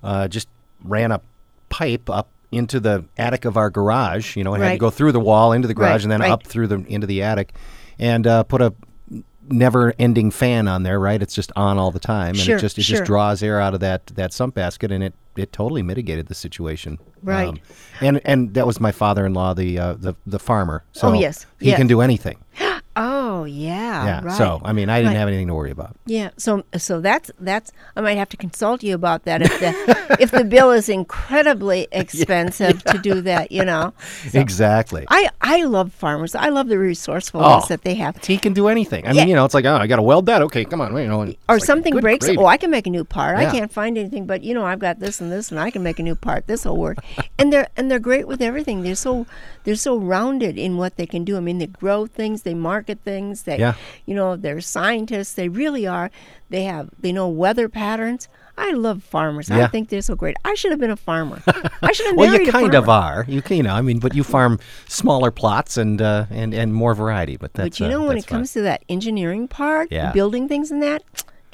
uh, 0.03 0.29
just 0.29 0.49
ran 0.85 1.13
a 1.13 1.21
pipe 1.69 2.09
up 2.11 2.29
into 2.53 2.81
the 2.81 3.05
attic 3.19 3.45
of 3.45 3.57
our 3.57 3.71
garage. 3.71 4.37
You 4.37 4.45
know, 4.45 4.55
it 4.55 4.61
had 4.61 4.73
to 4.73 4.79
go 4.79 4.91
through 4.91 5.13
the 5.13 5.21
wall 5.21 5.53
into 5.53 5.69
the 5.69 5.75
garage 5.75 5.91
Right, 5.93 6.03
and 6.05 6.13
then 6.13 6.21
right. 6.21 6.31
up 6.31 6.47
through 6.47 6.67
the 6.69 6.85
into 6.87 7.07
the 7.07 7.23
attic, 7.23 7.53
and 7.99 8.27
uh, 8.27 8.43
put 8.45 8.63
a 8.63 8.73
never-ending 9.49 10.31
fan 10.33 10.67
on 10.69 10.83
there, 10.83 10.99
right? 10.99 11.23
It's 11.23 11.35
just 11.35 11.53
on 11.57 11.79
all 11.79 11.91
the 11.91 12.01
time, 12.01 12.31
and 12.31 12.39
Sure, 12.39 12.57
it 12.57 12.61
just 12.61 12.79
it 12.79 12.83
sure. 12.83 12.99
just 12.99 13.07
draws 13.07 13.43
air 13.43 13.61
out 13.61 13.75
of 13.75 13.81
that 13.81 14.07
that 14.09 14.33
sump 14.33 14.55
basket, 14.55 14.91
and 14.91 15.03
it 15.05 15.15
it 15.37 15.53
totally 15.53 15.83
mitigated 15.83 16.27
the 16.29 16.35
situation. 16.35 16.95
Um, 17.01 17.07
Right. 17.23 17.63
and 18.01 18.21
and 18.25 18.55
that 18.55 18.67
was 18.67 18.81
my 18.81 18.93
father-in-law, 18.93 19.55
the 19.55 19.79
uh, 19.79 19.95
the 19.95 20.15
the 20.27 20.39
farmer. 20.39 20.85
So 20.93 21.09
Oh, 21.09 21.13
yes, 21.13 21.47
he 21.61 21.67
yes. 21.69 21.77
can 21.79 21.87
do 21.87 22.01
anything. 22.01 22.39
Oh 22.99 23.45
yeah. 23.45 24.05
Yeah. 24.07 24.21
Right. 24.25 24.37
So 24.39 24.61
I 24.65 24.73
mean, 24.73 24.89
I 24.89 24.99
didn't 24.99 25.13
Right. 25.13 25.19
have 25.19 25.29
anything 25.29 25.49
to 25.49 25.55
worry 25.55 25.71
about. 25.71 25.97
Yeah, 26.07 26.31
so 26.39 26.65
so 26.79 27.01
that's 27.01 27.31
that's 27.39 27.71
I 27.95 28.01
might 28.01 28.17
have 28.17 28.29
to 28.31 28.37
consult 28.37 28.83
you 28.83 28.95
about 28.95 29.25
that 29.25 29.43
if 29.43 29.61
the 29.61 30.17
if 30.21 30.31
the 30.31 30.45
bill 30.45 30.71
is 30.73 30.89
incredibly 30.89 31.89
expensive 31.93 32.83
to 32.85 32.99
do 32.99 33.21
that, 33.23 33.53
you 33.53 33.65
know. 33.65 33.93
So 34.31 34.39
exactly. 34.47 35.05
I 35.11 35.29
I 35.43 35.65
love 35.65 35.93
farmers. 35.93 36.35
I 36.35 36.49
love 36.49 36.69
the 36.69 36.79
resourcefulness 36.79 37.65
Oh. 37.65 37.67
that 37.69 37.83
they 37.83 37.95
have. 37.97 38.17
he 38.25 38.39
can 38.39 38.53
do 38.55 38.69
anything. 38.69 39.07
I 39.07 39.13
Yeah. 39.13 39.23
mean, 39.23 39.29
you 39.29 39.35
know, 39.37 39.45
it's 39.45 39.55
like, 39.55 39.65
oh, 39.67 39.77
I 39.77 39.87
got 39.87 39.97
to 39.97 40.03
weld 40.03 40.27
that. 40.27 40.41
Okay, 40.43 40.65
come 40.65 40.81
on, 40.81 40.97
you 40.97 41.07
know. 41.07 41.23
Or 41.49 41.57
like, 41.57 41.65
something 41.65 41.95
breaks. 42.01 42.27
gravy. 42.27 42.39
Oh, 42.39 42.47
I 42.47 42.57
can 42.57 42.71
make 42.71 42.87
a 42.87 42.91
new 42.91 43.05
part. 43.05 43.39
Yeah. 43.39 43.49
I 43.49 43.53
can't 43.53 43.71
find 43.73 43.99
anything, 43.99 44.27
but 44.27 44.43
you 44.43 44.55
know, 44.55 44.65
I've 44.65 44.79
got 44.81 45.01
this 45.01 45.21
and 45.21 45.31
this, 45.31 45.51
and 45.51 45.61
I 45.61 45.71
can 45.71 45.83
make 45.83 45.99
a 45.99 46.03
new 46.03 46.15
part. 46.15 46.47
This 46.47 46.65
will 46.65 46.77
work. 46.77 46.99
and 47.39 47.53
they're 47.53 47.69
and 47.77 47.91
they're 47.91 47.99
great 48.01 48.27
with 48.27 48.41
everything. 48.41 48.83
They're 48.83 48.95
so 48.95 49.27
they're 49.65 49.75
so 49.77 49.97
rounded 49.99 50.57
in 50.57 50.77
what 50.79 50.97
they 50.97 51.07
can 51.07 51.25
do. 51.25 51.37
I 51.37 51.41
mean, 51.41 51.59
they 51.59 51.67
grow 51.67 52.07
things, 52.07 52.43
they 52.43 52.55
market 52.87 53.03
things. 53.05 53.43
They, 53.43 53.59
Yeah. 53.59 53.75
you 54.07 54.15
know, 54.15 54.37
they're 54.37 54.61
scientists. 54.61 55.35
They 55.35 55.49
really 55.49 55.87
are. 55.87 56.11
They 56.51 56.65
have 56.65 56.91
they 57.01 57.13
know 57.13 57.29
weather 57.29 57.69
patterns. 57.69 58.29
I 58.59 58.73
love 58.73 59.03
farmers. 59.03 59.51
Yeah. 59.51 59.65
I 59.65 59.67
think 59.67 59.91
they're 59.91 60.01
so 60.01 60.15
great. 60.15 60.37
I 60.45 60.55
should 60.55 60.71
have 60.71 60.81
been 60.81 60.91
a 60.91 60.97
farmer. 60.97 61.43
I 61.83 61.93
should 61.93 62.07
have 62.07 62.13
been 62.13 62.17
Well, 62.17 62.31
married 62.31 62.47
you 62.47 62.53
kind 62.53 62.73
farmer. 62.73 62.79
of 62.79 62.89
are. 62.89 63.25
You 63.29 63.43
can, 63.43 63.57
you 63.59 63.63
know, 63.65 63.75
I 63.75 63.83
mean, 63.83 63.99
but 63.99 64.15
you 64.15 64.25
farm 64.25 64.59
smaller 64.89 65.31
plots 65.31 65.77
and 65.77 66.01
uh, 66.01 66.27
and 66.31 66.55
and 66.55 66.73
more 66.73 66.95
variety. 66.95 67.37
But 67.37 67.53
that's 67.55 67.69
But 67.79 67.81
you 67.81 67.87
uh, 67.87 67.91
know, 67.91 68.01
when 68.07 68.17
that's 68.17 68.27
it 68.27 68.29
comes 68.31 68.53
to 68.53 68.63
that 68.63 68.83
engineering 68.89 69.49
part, 69.49 69.91
Yeah. 69.93 70.13
building 70.13 70.49
things 70.49 70.71
and 70.71 70.83
that, 70.83 71.03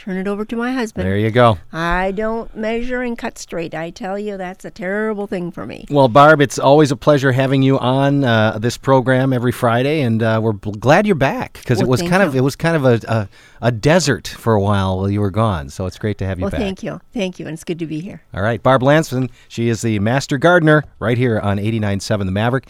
turn 0.02 0.16
it 0.16 0.26
over 0.26 0.44
to 0.44 0.56
my 0.56 0.72
husband. 0.72 1.06
there 1.06 1.16
you 1.16 1.30
go. 1.30 1.58
I 1.72 2.10
don't 2.10 2.54
measure 2.56 3.02
and 3.02 3.16
cut 3.16 3.38
straight. 3.38 3.72
I 3.72 3.90
tell 3.90 4.18
you, 4.18 4.36
that's 4.36 4.64
a 4.64 4.70
terrible 4.70 5.28
thing 5.28 5.52
for 5.52 5.64
me. 5.64 5.86
Well, 5.90 6.08
Barb, 6.08 6.40
it's 6.40 6.58
always 6.58 6.90
a 6.90 6.96
pleasure 6.96 7.30
having 7.30 7.62
you 7.62 7.78
on 7.78 8.24
uh, 8.24 8.58
this 8.58 8.76
program 8.76 9.32
every 9.32 9.52
Friday, 9.52 10.00
and 10.00 10.20
uh, 10.20 10.40
we're 10.42 10.54
glad 10.54 11.06
you're 11.06 11.14
back 11.14 11.52
because 11.54 11.80
it 11.80 11.86
was 11.86 12.02
kind 12.02 12.22
of 12.22 12.34
it 12.34 12.40
was 12.40 12.56
kind 12.56 12.74
of 12.74 12.84
a, 12.84 13.00
a 13.06 13.28
a 13.64 13.70
desert 13.70 14.26
for 14.26 14.54
a 14.54 14.60
while 14.60 14.98
while 14.98 15.08
you 15.08 15.20
were 15.20 15.30
gone. 15.30 15.68
So 15.70 15.86
it's 15.86 15.98
great 15.98 16.18
to 16.18 16.26
have 16.26 16.38
you 16.38 16.42
Well, 16.42 16.50
back. 16.50 16.58
thank 16.58 16.82
you. 16.82 17.00
Thank 17.14 17.38
you. 17.38 17.46
And 17.46 17.54
it's 17.54 17.62
good 17.62 17.78
to 17.78 17.86
be 17.86 18.00
here. 18.00 18.22
All 18.34 18.42
right, 18.42 18.60
Barb 18.60 18.82
Lamson. 18.82 19.30
She 19.48 19.68
is 19.68 19.82
the 19.82 20.00
master 20.00 20.36
gardener 20.36 20.82
right 20.98 21.16
here 21.16 21.38
on 21.38 21.58
89.7 21.58 22.24
The 22.26 22.32
Maverick. 22.32 22.66